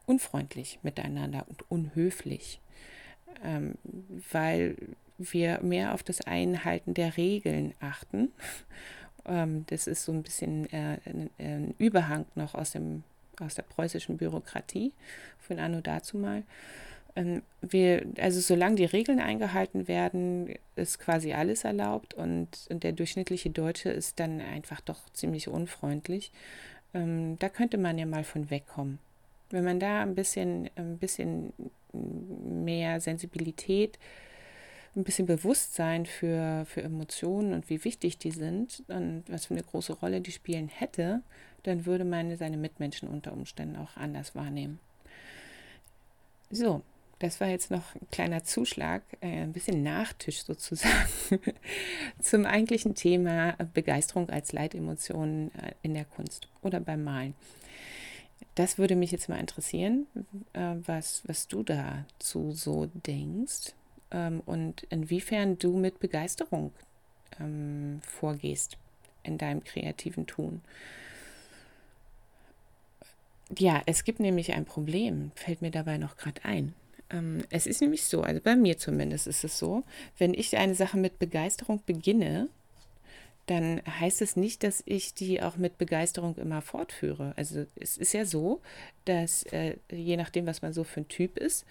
unfreundlich 0.07 0.79
miteinander 0.81 1.45
und 1.47 1.69
unhöflich, 1.69 2.59
ähm, 3.43 3.75
weil 4.31 4.75
wir 5.31 5.59
mehr 5.61 5.93
auf 5.93 6.03
das 6.03 6.21
Einhalten 6.21 6.93
der 6.93 7.17
Regeln 7.17 7.73
achten. 7.79 8.31
Ähm, 9.23 9.65
das 9.67 9.85
ist 9.85 10.03
so 10.03 10.11
ein 10.11 10.23
bisschen 10.23 10.65
äh, 10.73 10.97
ein, 11.37 11.75
Überhang 11.77 12.25
noch 12.33 12.55
aus, 12.55 12.71
dem, 12.71 13.03
aus 13.39 13.53
der 13.53 13.61
preußischen 13.61 14.17
Bürokratie 14.17 14.93
von 15.37 15.59
Anno 15.59 15.79
dazu 15.79 16.17
mal. 16.17 16.41
Ähm, 17.15 17.41
wir, 17.61 18.05
also 18.19 18.39
solange 18.39 18.75
die 18.75 18.85
Regeln 18.85 19.19
eingehalten 19.19 19.87
werden, 19.87 20.55
ist 20.75 20.99
quasi 20.99 21.33
alles 21.33 21.63
erlaubt 21.63 22.13
und, 22.13 22.47
der 22.69 22.93
durchschnittliche 22.93 23.49
Deutsche 23.49 23.89
ist 23.89 24.19
dann 24.19 24.39
einfach 24.41 24.81
doch 24.81 25.09
ziemlich 25.13 25.47
unfreundlich. 25.47 26.31
Ähm, 26.93 27.37
da 27.39 27.49
könnte 27.49 27.77
man 27.77 27.97
ja 27.97 28.05
mal 28.05 28.23
von 28.23 28.49
wegkommen. 28.49 28.99
Wenn 29.49 29.65
man 29.65 29.79
da 29.79 30.01
ein 30.01 30.15
bisschen, 30.15 30.69
ein 30.75 30.97
bisschen 30.97 31.51
mehr 31.93 33.01
Sensibilität, 33.01 33.99
ein 34.95 35.03
bisschen 35.03 35.25
Bewusstsein 35.25 36.05
für, 36.05 36.65
für 36.65 36.81
Emotionen 36.81 37.53
und 37.53 37.69
wie 37.69 37.83
wichtig 37.85 38.17
die 38.17 38.31
sind 38.31 38.83
und 38.87 39.23
was 39.27 39.45
für 39.45 39.53
eine 39.53 39.63
große 39.63 39.93
Rolle 39.93 40.21
die 40.21 40.31
spielen 40.31 40.67
hätte, 40.67 41.21
dann 41.63 41.85
würde 41.85 42.03
man 42.03 42.35
seine 42.37 42.57
Mitmenschen 42.57 43.07
unter 43.07 43.31
Umständen 43.31 43.77
auch 43.77 43.95
anders 43.95 44.35
wahrnehmen. 44.35 44.79
So, 46.49 46.81
das 47.19 47.39
war 47.39 47.47
jetzt 47.47 47.71
noch 47.71 47.95
ein 47.95 48.07
kleiner 48.11 48.43
Zuschlag, 48.43 49.03
äh, 49.21 49.43
ein 49.43 49.53
bisschen 49.53 49.83
Nachtisch 49.83 50.43
sozusagen 50.43 51.07
zum 52.19 52.45
eigentlichen 52.45 52.95
Thema 52.95 53.53
Begeisterung 53.73 54.29
als 54.29 54.51
Leitemotion 54.51 55.51
äh, 55.55 55.71
in 55.83 55.93
der 55.93 56.05
Kunst 56.05 56.49
oder 56.61 56.79
beim 56.81 57.03
Malen. 57.03 57.35
Das 58.55 58.77
würde 58.77 58.97
mich 58.97 59.11
jetzt 59.11 59.29
mal 59.29 59.39
interessieren, 59.39 60.07
äh, 60.51 60.75
was, 60.85 61.21
was 61.25 61.47
du 61.47 61.63
dazu 61.63 62.51
so 62.51 62.87
denkst 62.87 63.73
ähm, 64.11 64.41
und 64.45 64.83
inwiefern 64.89 65.57
du 65.57 65.77
mit 65.77 65.99
Begeisterung 65.99 66.71
ähm, 67.39 68.01
vorgehst 68.03 68.77
in 69.23 69.37
deinem 69.37 69.63
kreativen 69.63 70.27
Tun. 70.27 70.61
Ja, 73.57 73.81
es 73.85 74.03
gibt 74.03 74.19
nämlich 74.19 74.53
ein 74.53 74.65
Problem, 74.65 75.31
fällt 75.35 75.61
mir 75.61 75.71
dabei 75.71 75.97
noch 75.97 76.15
gerade 76.15 76.43
ein. 76.45 76.73
Ähm, 77.09 77.43
es 77.49 77.67
ist 77.67 77.81
nämlich 77.81 78.05
so, 78.05 78.21
also 78.21 78.39
bei 78.41 78.55
mir 78.55 78.77
zumindest 78.77 79.27
ist 79.27 79.43
es 79.43 79.57
so, 79.57 79.83
wenn 80.17 80.33
ich 80.33 80.57
eine 80.57 80.75
Sache 80.75 80.97
mit 80.97 81.19
Begeisterung 81.19 81.81
beginne, 81.85 82.47
dann 83.47 83.81
heißt 83.85 84.21
es 84.21 84.35
nicht, 84.35 84.63
dass 84.63 84.83
ich 84.85 85.13
die 85.13 85.41
auch 85.41 85.57
mit 85.57 85.77
Begeisterung 85.77 86.37
immer 86.37 86.61
fortführe. 86.61 87.33
Also 87.35 87.65
es 87.75 87.97
ist 87.97 88.13
ja 88.13 88.23
so, 88.23 88.61
dass 89.05 89.43
äh, 89.51 89.75
je 89.91 90.15
nachdem, 90.15 90.45
was 90.45 90.61
man 90.61 90.71
so 90.73 90.83
für 90.83 91.01
ein 91.01 91.07
Typ 91.09 91.37
ist, 91.37 91.65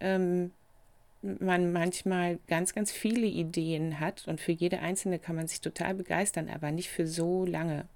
ähm, 0.00 0.50
man 1.22 1.72
manchmal 1.72 2.38
ganz, 2.46 2.74
ganz 2.74 2.90
viele 2.90 3.26
Ideen 3.26 4.00
hat 4.00 4.26
und 4.26 4.40
für 4.40 4.52
jede 4.52 4.80
einzelne 4.80 5.18
kann 5.18 5.36
man 5.36 5.46
sich 5.46 5.60
total 5.60 5.94
begeistern, 5.94 6.48
aber 6.48 6.70
nicht 6.70 6.88
für 6.88 7.06
so 7.06 7.44
lange. 7.44 7.86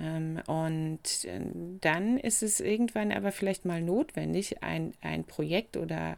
Ähm, 0.00 0.40
und 0.46 1.24
äh, 1.24 1.40
dann 1.80 2.18
ist 2.18 2.42
es 2.42 2.60
irgendwann 2.60 3.12
aber 3.12 3.32
vielleicht 3.32 3.64
mal 3.64 3.82
notwendig, 3.82 4.62
ein, 4.62 4.92
ein 5.02 5.24
Projekt 5.24 5.76
oder 5.76 6.16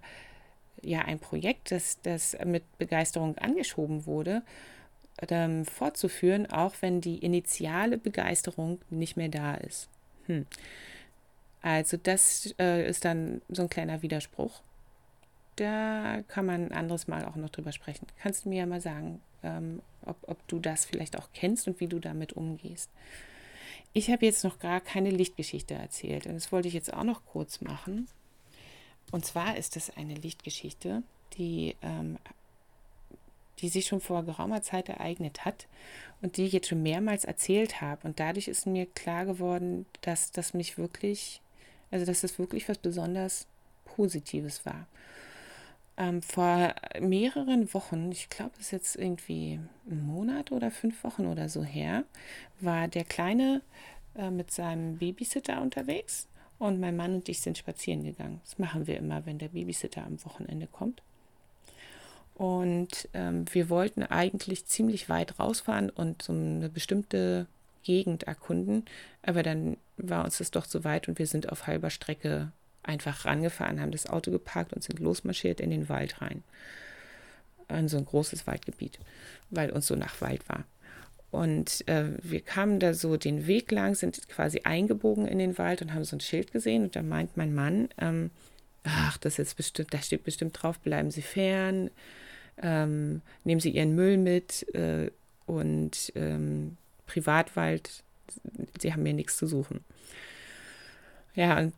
ja, 0.82 1.00
ein 1.00 1.18
Projekt, 1.18 1.72
das, 1.72 2.00
das 2.02 2.36
mit 2.44 2.62
Begeisterung 2.78 3.36
angeschoben 3.38 4.06
wurde, 4.06 4.42
ähm, 5.28 5.64
fortzuführen, 5.64 6.46
auch 6.50 6.74
wenn 6.80 7.00
die 7.00 7.18
initiale 7.18 7.98
Begeisterung 7.98 8.80
nicht 8.90 9.16
mehr 9.16 9.28
da 9.28 9.54
ist. 9.54 9.88
Hm. 10.26 10.46
Also 11.62 11.96
das 11.96 12.54
äh, 12.58 12.88
ist 12.88 13.04
dann 13.04 13.40
so 13.48 13.62
ein 13.62 13.70
kleiner 13.70 14.02
Widerspruch. 14.02 14.60
Da 15.56 16.22
kann 16.28 16.46
man 16.46 16.66
ein 16.66 16.72
anderes 16.72 17.08
Mal 17.08 17.24
auch 17.24 17.36
noch 17.36 17.50
drüber 17.50 17.72
sprechen. 17.72 18.06
Kannst 18.20 18.44
du 18.44 18.50
mir 18.50 18.58
ja 18.58 18.66
mal 18.66 18.80
sagen, 18.80 19.20
ähm, 19.42 19.80
ob, 20.04 20.16
ob 20.28 20.46
du 20.48 20.58
das 20.58 20.84
vielleicht 20.84 21.18
auch 21.18 21.28
kennst 21.32 21.66
und 21.66 21.80
wie 21.80 21.88
du 21.88 21.98
damit 21.98 22.34
umgehst. 22.34 22.90
Ich 23.92 24.10
habe 24.10 24.26
jetzt 24.26 24.44
noch 24.44 24.58
gar 24.58 24.80
keine 24.80 25.10
Lichtgeschichte 25.10 25.74
erzählt 25.74 26.26
und 26.26 26.34
das 26.34 26.52
wollte 26.52 26.68
ich 26.68 26.74
jetzt 26.74 26.92
auch 26.92 27.04
noch 27.04 27.24
kurz 27.24 27.60
machen. 27.62 28.06
Und 29.10 29.24
zwar 29.24 29.56
ist 29.56 29.76
das 29.76 29.96
eine 29.96 30.14
Lichtgeschichte, 30.14 31.02
die, 31.38 31.76
ähm, 31.80 32.18
die 33.60 33.68
sich 33.68 33.86
schon 33.86 34.00
vor 34.00 34.24
geraumer 34.24 34.62
Zeit 34.62 34.88
ereignet 34.88 35.44
hat 35.44 35.66
und 36.20 36.36
die 36.36 36.44
ich 36.44 36.52
jetzt 36.52 36.68
schon 36.68 36.82
mehrmals 36.82 37.24
erzählt 37.24 37.80
habe. 37.80 38.06
Und 38.06 38.20
dadurch 38.20 38.48
ist 38.48 38.66
mir 38.66 38.86
klar 38.86 39.24
geworden, 39.24 39.86
dass 40.02 40.32
das 40.32 40.54
mich 40.54 40.76
wirklich, 40.76 41.40
also 41.90 42.04
dass 42.04 42.20
das 42.20 42.38
wirklich 42.38 42.68
was 42.68 42.78
besonders 42.78 43.46
Positives 43.84 44.66
war. 44.66 44.86
Ähm, 45.98 46.20
vor 46.20 46.74
mehreren 47.00 47.72
Wochen, 47.72 48.12
ich 48.12 48.28
glaube, 48.28 48.52
es 48.58 48.66
ist 48.66 48.70
jetzt 48.72 48.96
irgendwie 48.96 49.58
ein 49.90 50.06
Monat 50.06 50.52
oder 50.52 50.70
fünf 50.70 51.02
Wochen 51.04 51.26
oder 51.26 51.48
so 51.48 51.64
her, 51.64 52.04
war 52.60 52.86
der 52.88 53.04
Kleine 53.04 53.62
äh, 54.14 54.30
mit 54.30 54.50
seinem 54.50 54.98
Babysitter 54.98 55.62
unterwegs 55.62 56.28
und 56.58 56.80
mein 56.80 56.96
Mann 56.96 57.14
und 57.14 57.28
ich 57.28 57.40
sind 57.40 57.56
spazieren 57.56 58.04
gegangen. 58.04 58.40
Das 58.44 58.58
machen 58.58 58.86
wir 58.86 58.98
immer, 58.98 59.24
wenn 59.26 59.38
der 59.38 59.48
Babysitter 59.48 60.04
am 60.04 60.22
Wochenende 60.24 60.66
kommt. 60.66 61.02
Und 62.34 63.08
ähm, 63.14 63.46
wir 63.52 63.70
wollten 63.70 64.02
eigentlich 64.02 64.66
ziemlich 64.66 65.08
weit 65.08 65.38
rausfahren 65.38 65.88
und 65.88 66.20
so 66.20 66.34
eine 66.34 66.68
bestimmte 66.68 67.46
Gegend 67.82 68.24
erkunden, 68.24 68.84
aber 69.22 69.42
dann 69.42 69.78
war 69.96 70.24
uns 70.24 70.38
das 70.38 70.50
doch 70.50 70.66
zu 70.66 70.84
weit 70.84 71.08
und 71.08 71.18
wir 71.18 71.26
sind 71.26 71.50
auf 71.50 71.66
halber 71.66 71.88
Strecke 71.88 72.52
einfach 72.86 73.24
rangefahren, 73.24 73.80
haben 73.80 73.90
das 73.90 74.08
Auto 74.08 74.30
geparkt 74.30 74.72
und 74.72 74.82
sind 74.82 75.00
losmarschiert 75.00 75.60
in 75.60 75.70
den 75.70 75.88
Wald 75.88 76.20
rein. 76.20 76.42
In 77.68 77.88
so 77.88 77.96
ein 77.96 78.04
großes 78.04 78.46
Waldgebiet, 78.46 78.98
weil 79.50 79.70
uns 79.70 79.86
so 79.86 79.96
nach 79.96 80.20
Wald 80.20 80.48
war. 80.48 80.64
Und 81.30 81.86
äh, 81.88 82.12
wir 82.22 82.40
kamen 82.40 82.78
da 82.78 82.94
so 82.94 83.16
den 83.16 83.46
Weg 83.46 83.70
lang, 83.70 83.94
sind 83.94 84.28
quasi 84.28 84.60
eingebogen 84.62 85.26
in 85.26 85.38
den 85.38 85.58
Wald 85.58 85.82
und 85.82 85.92
haben 85.92 86.04
so 86.04 86.16
ein 86.16 86.20
Schild 86.20 86.52
gesehen. 86.52 86.84
Und 86.84 86.96
da 86.96 87.02
meint 87.02 87.36
mein 87.36 87.54
Mann, 87.54 87.88
ähm, 87.98 88.30
ach, 88.84 89.18
das 89.18 89.38
ist 89.38 89.56
bestimmt, 89.56 89.92
da 89.92 89.98
steht 89.98 90.24
bestimmt 90.24 90.62
drauf, 90.62 90.78
bleiben 90.78 91.10
Sie 91.10 91.22
fern, 91.22 91.90
ähm, 92.62 93.20
nehmen 93.44 93.60
Sie 93.60 93.70
Ihren 93.70 93.94
Müll 93.94 94.16
mit 94.16 94.72
äh, 94.74 95.10
und 95.46 96.12
ähm, 96.14 96.76
Privatwald, 97.06 98.02
Sie 98.80 98.92
haben 98.92 99.04
hier 99.04 99.14
nichts 99.14 99.36
zu 99.36 99.46
suchen. 99.46 99.84
Ja, 101.34 101.58
und 101.58 101.74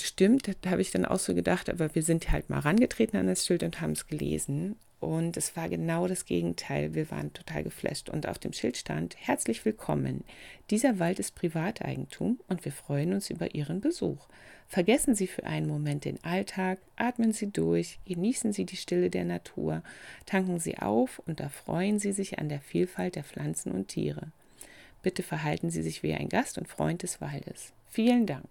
stimmt, 0.00 0.50
da 0.62 0.70
habe 0.70 0.82
ich 0.82 0.90
dann 0.90 1.04
auch 1.04 1.18
so 1.18 1.34
gedacht, 1.34 1.68
aber 1.68 1.94
wir 1.94 2.02
sind 2.02 2.30
halt 2.30 2.50
mal 2.50 2.60
rangetreten 2.60 3.16
an 3.16 3.26
das 3.26 3.46
Schild 3.46 3.62
und 3.62 3.80
haben 3.80 3.92
es 3.92 4.06
gelesen. 4.06 4.76
Und 5.02 5.36
es 5.36 5.56
war 5.56 5.68
genau 5.68 6.06
das 6.06 6.26
Gegenteil. 6.26 6.94
Wir 6.94 7.10
waren 7.10 7.32
total 7.32 7.64
geflasht. 7.64 8.08
Und 8.08 8.28
auf 8.28 8.38
dem 8.38 8.52
Schild 8.52 8.76
stand: 8.76 9.16
Herzlich 9.18 9.64
willkommen. 9.64 10.22
Dieser 10.70 11.00
Wald 11.00 11.18
ist 11.18 11.34
Privateigentum 11.34 12.38
und 12.46 12.64
wir 12.64 12.70
freuen 12.70 13.12
uns 13.12 13.28
über 13.28 13.52
Ihren 13.54 13.80
Besuch. 13.80 14.28
Vergessen 14.68 15.14
Sie 15.16 15.26
für 15.26 15.44
einen 15.44 15.66
Moment 15.66 16.04
den 16.04 16.22
Alltag, 16.24 16.78
atmen 16.96 17.32
Sie 17.32 17.50
durch, 17.50 17.98
genießen 18.06 18.52
Sie 18.52 18.64
die 18.64 18.76
Stille 18.76 19.10
der 19.10 19.24
Natur, 19.24 19.82
tanken 20.24 20.60
Sie 20.60 20.78
auf 20.78 21.20
und 21.26 21.40
erfreuen 21.40 21.98
Sie 21.98 22.12
sich 22.12 22.38
an 22.38 22.48
der 22.48 22.60
Vielfalt 22.60 23.16
der 23.16 23.24
Pflanzen 23.24 23.72
und 23.72 23.88
Tiere. 23.88 24.28
Bitte 25.02 25.22
verhalten 25.22 25.68
Sie 25.68 25.82
sich 25.82 26.02
wie 26.02 26.14
ein 26.14 26.28
Gast 26.28 26.58
und 26.58 26.68
Freund 26.68 27.02
des 27.02 27.20
Waldes. 27.20 27.72
Vielen 27.90 28.24
Dank. 28.24 28.46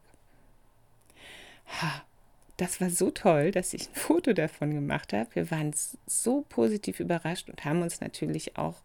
Das 2.57 2.80
war 2.80 2.89
so 2.89 3.09
toll, 3.09 3.51
dass 3.51 3.74
ich 3.74 3.89
ein 3.89 3.95
Foto 3.95 4.34
davon 4.34 4.74
gemacht 4.74 5.13
habe. 5.13 5.30
Wir 5.34 5.49
waren 5.49 5.74
so 6.05 6.45
positiv 6.47 6.99
überrascht 6.99 7.49
und 7.49 7.65
haben 7.65 7.82
uns 7.82 8.01
natürlich 8.01 8.55
auch 8.57 8.82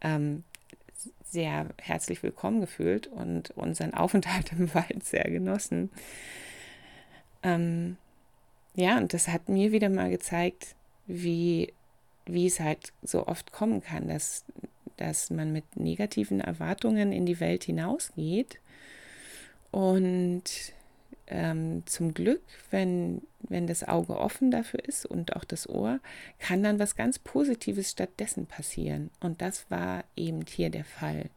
ähm, 0.00 0.44
sehr 1.24 1.66
herzlich 1.80 2.22
willkommen 2.22 2.60
gefühlt 2.60 3.06
und 3.08 3.50
unseren 3.52 3.94
Aufenthalt 3.94 4.52
im 4.52 4.72
Wald 4.74 5.04
sehr 5.04 5.24
genossen. 5.24 5.90
Ähm, 7.42 7.96
ja, 8.74 8.96
und 8.96 9.12
das 9.12 9.28
hat 9.28 9.48
mir 9.48 9.72
wieder 9.72 9.88
mal 9.88 10.10
gezeigt, 10.10 10.74
wie, 11.06 11.72
wie 12.26 12.46
es 12.46 12.60
halt 12.60 12.92
so 13.02 13.26
oft 13.26 13.52
kommen 13.52 13.82
kann, 13.82 14.08
dass, 14.08 14.44
dass 14.96 15.30
man 15.30 15.52
mit 15.52 15.76
negativen 15.76 16.40
Erwartungen 16.40 17.12
in 17.12 17.26
die 17.26 17.40
Welt 17.40 17.64
hinausgeht 17.64 18.60
und 19.70 20.72
ähm, 21.30 21.84
zum 21.86 22.12
Glück, 22.12 22.42
wenn, 22.70 23.22
wenn 23.40 23.66
das 23.66 23.86
Auge 23.86 24.18
offen 24.18 24.50
dafür 24.50 24.84
ist 24.84 25.06
und 25.06 25.36
auch 25.36 25.44
das 25.44 25.68
Ohr, 25.68 26.00
kann 26.38 26.62
dann 26.62 26.78
was 26.78 26.96
ganz 26.96 27.18
Positives 27.18 27.90
stattdessen 27.90 28.46
passieren. 28.46 29.10
Und 29.20 29.40
das 29.40 29.70
war 29.70 30.04
eben 30.16 30.44
hier 30.46 30.70
der 30.70 30.84
Fall. 30.84 31.30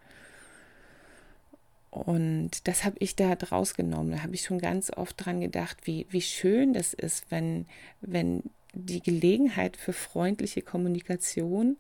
Und 1.92 2.68
das 2.68 2.84
habe 2.84 2.96
ich 3.00 3.16
da 3.16 3.36
draus 3.36 3.76
genommen. 3.76 4.12
Da 4.12 4.24
habe 4.24 4.34
ich 4.34 4.42
schon 4.42 4.60
ganz 4.60 4.90
oft 4.90 5.24
dran 5.24 5.42
gedacht, 5.42 5.78
wie, 5.86 6.08
wie 6.10 6.22
schön 6.22 6.74
das 6.74 6.94
ist, 6.94 7.30
wenn, 7.30 7.68
wenn 8.02 8.42
die 8.74 9.02
Gelegenheit 9.02 9.78
für 9.78 9.94
freundliche 9.94 10.64
Kommunikation 10.64 11.78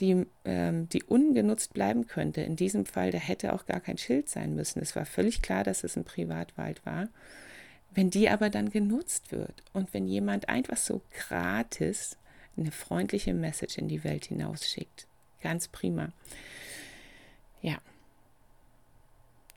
die, 0.00 0.26
ähm, 0.44 0.88
die 0.88 1.02
ungenutzt 1.02 1.74
bleiben 1.74 2.06
könnte. 2.06 2.42
In 2.42 2.56
diesem 2.56 2.86
Fall, 2.86 3.10
da 3.10 3.18
hätte 3.18 3.52
auch 3.52 3.66
gar 3.66 3.80
kein 3.80 3.98
Schild 3.98 4.28
sein 4.28 4.54
müssen. 4.54 4.80
Es 4.80 4.94
war 4.96 5.06
völlig 5.06 5.42
klar, 5.42 5.64
dass 5.64 5.84
es 5.84 5.96
ein 5.96 6.04
Privatwald 6.04 6.84
war. 6.84 7.08
Wenn 7.94 8.10
die 8.10 8.28
aber 8.28 8.50
dann 8.50 8.70
genutzt 8.70 9.32
wird 9.32 9.62
und 9.72 9.94
wenn 9.94 10.06
jemand 10.06 10.48
einfach 10.48 10.76
so 10.76 11.00
gratis 11.12 12.16
eine 12.56 12.72
freundliche 12.72 13.34
Message 13.34 13.78
in 13.78 13.88
die 13.88 14.04
Welt 14.04 14.26
hinausschickt, 14.26 15.06
ganz 15.42 15.68
prima. 15.68 16.12
Ja, 17.62 17.78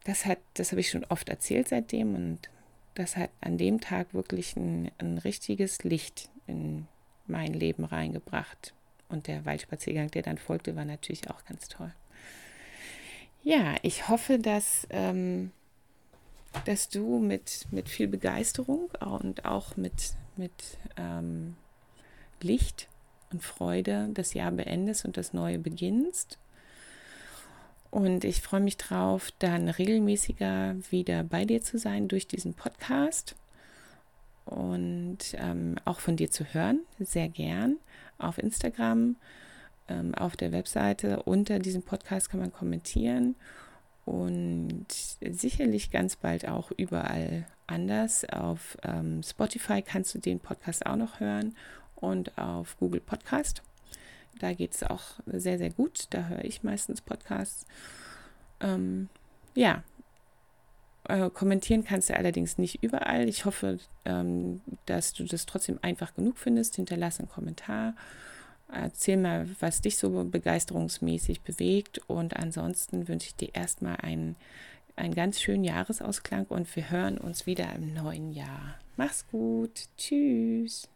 das 0.05 0.25
hat, 0.25 0.39
das 0.53 0.71
habe 0.71 0.81
ich 0.81 0.89
schon 0.89 1.05
oft 1.05 1.29
erzählt 1.29 1.67
seitdem 1.67 2.15
und 2.15 2.49
das 2.95 3.15
hat 3.17 3.29
an 3.41 3.57
dem 3.57 3.79
Tag 3.79 4.13
wirklich 4.13 4.55
ein, 4.55 4.91
ein 4.97 5.17
richtiges 5.17 5.83
Licht 5.83 6.29
in 6.47 6.87
mein 7.27 7.53
Leben 7.53 7.85
reingebracht. 7.85 8.73
Und 9.09 9.27
der 9.27 9.45
Waldspaziergang, 9.45 10.11
der 10.11 10.21
dann 10.21 10.37
folgte, 10.37 10.75
war 10.75 10.85
natürlich 10.85 11.29
auch 11.29 11.43
ganz 11.45 11.67
toll. 11.67 11.91
Ja, 13.41 13.75
ich 13.81 14.07
hoffe, 14.07 14.37
dass, 14.37 14.87
ähm, 14.91 15.51
dass 16.65 16.89
du 16.89 17.19
mit, 17.19 17.67
mit 17.71 17.89
viel 17.89 18.07
Begeisterung 18.07 18.89
und 18.99 19.45
auch 19.45 19.77
mit, 19.77 20.13
mit 20.35 20.51
ähm, 20.97 21.55
Licht 22.41 22.87
und 23.31 23.43
Freude 23.43 24.09
das 24.13 24.33
Jahr 24.33 24.51
beendest 24.51 25.05
und 25.05 25.17
das 25.17 25.33
Neue 25.33 25.59
beginnst. 25.59 26.37
Und 27.91 28.23
ich 28.23 28.41
freue 28.41 28.61
mich 28.61 28.77
drauf, 28.77 29.31
dann 29.39 29.67
regelmäßiger 29.69 30.75
wieder 30.91 31.23
bei 31.23 31.45
dir 31.45 31.61
zu 31.61 31.79
sein 31.79 32.07
durch 32.07 32.27
diesen 32.27 32.53
Podcast 32.53 33.35
und 34.49 35.19
ähm, 35.33 35.75
auch 35.85 35.99
von 35.99 36.15
dir 36.15 36.31
zu 36.31 36.43
hören, 36.43 36.81
sehr 36.99 37.29
gern 37.29 37.77
auf 38.17 38.37
Instagram, 38.39 39.15
ähm, 39.87 40.15
auf 40.15 40.35
der 40.35 40.51
Webseite. 40.51 41.23
Unter 41.23 41.59
diesem 41.59 41.83
Podcast 41.83 42.29
kann 42.29 42.39
man 42.39 42.51
kommentieren 42.51 43.35
und 44.05 44.87
sicherlich 45.21 45.91
ganz 45.91 46.15
bald 46.15 46.47
auch 46.47 46.71
überall 46.71 47.45
anders. 47.67 48.25
Auf 48.25 48.75
ähm, 48.83 49.21
Spotify 49.21 49.83
kannst 49.83 50.15
du 50.15 50.19
den 50.19 50.39
Podcast 50.39 50.85
auch 50.85 50.95
noch 50.95 51.19
hören 51.19 51.55
und 51.95 52.35
auf 52.37 52.75
Google 52.79 53.01
Podcast. 53.01 53.61
Da 54.39 54.53
geht 54.53 54.73
es 54.73 54.83
auch 54.83 55.19
sehr, 55.27 55.59
sehr 55.59 55.69
gut. 55.69 56.07
Da 56.09 56.27
höre 56.27 56.43
ich 56.43 56.63
meistens 56.63 57.01
Podcasts. 57.01 57.67
Ähm, 58.61 59.09
ja, 59.53 59.83
äh, 61.09 61.29
kommentieren 61.29 61.83
kannst 61.83 62.09
du 62.09 62.15
allerdings 62.15 62.57
nicht 62.57 62.83
überall. 62.83 63.27
Ich 63.27 63.45
hoffe, 63.45 63.79
ähm, 64.05 64.61
dass 64.85 65.13
du 65.13 65.23
das 65.25 65.45
trotzdem 65.45 65.79
einfach 65.81 66.13
genug 66.13 66.37
findest. 66.37 66.75
Hinterlass 66.75 67.19
einen 67.19 67.29
Kommentar. 67.29 67.95
Erzähl 68.71 69.17
mal, 69.17 69.47
was 69.59 69.81
dich 69.81 69.97
so 69.97 70.23
begeisterungsmäßig 70.23 71.41
bewegt. 71.41 71.99
Und 72.07 72.37
ansonsten 72.37 73.07
wünsche 73.07 73.27
ich 73.27 73.35
dir 73.35 73.53
erstmal 73.53 73.97
einen, 73.97 74.35
einen 74.95 75.15
ganz 75.15 75.41
schönen 75.41 75.63
Jahresausklang 75.63 76.45
und 76.45 76.73
wir 76.75 76.89
hören 76.91 77.17
uns 77.17 77.45
wieder 77.45 77.73
im 77.73 77.93
neuen 77.93 78.31
Jahr. 78.31 78.75
Mach's 78.95 79.25
gut. 79.27 79.87
Tschüss. 79.97 80.87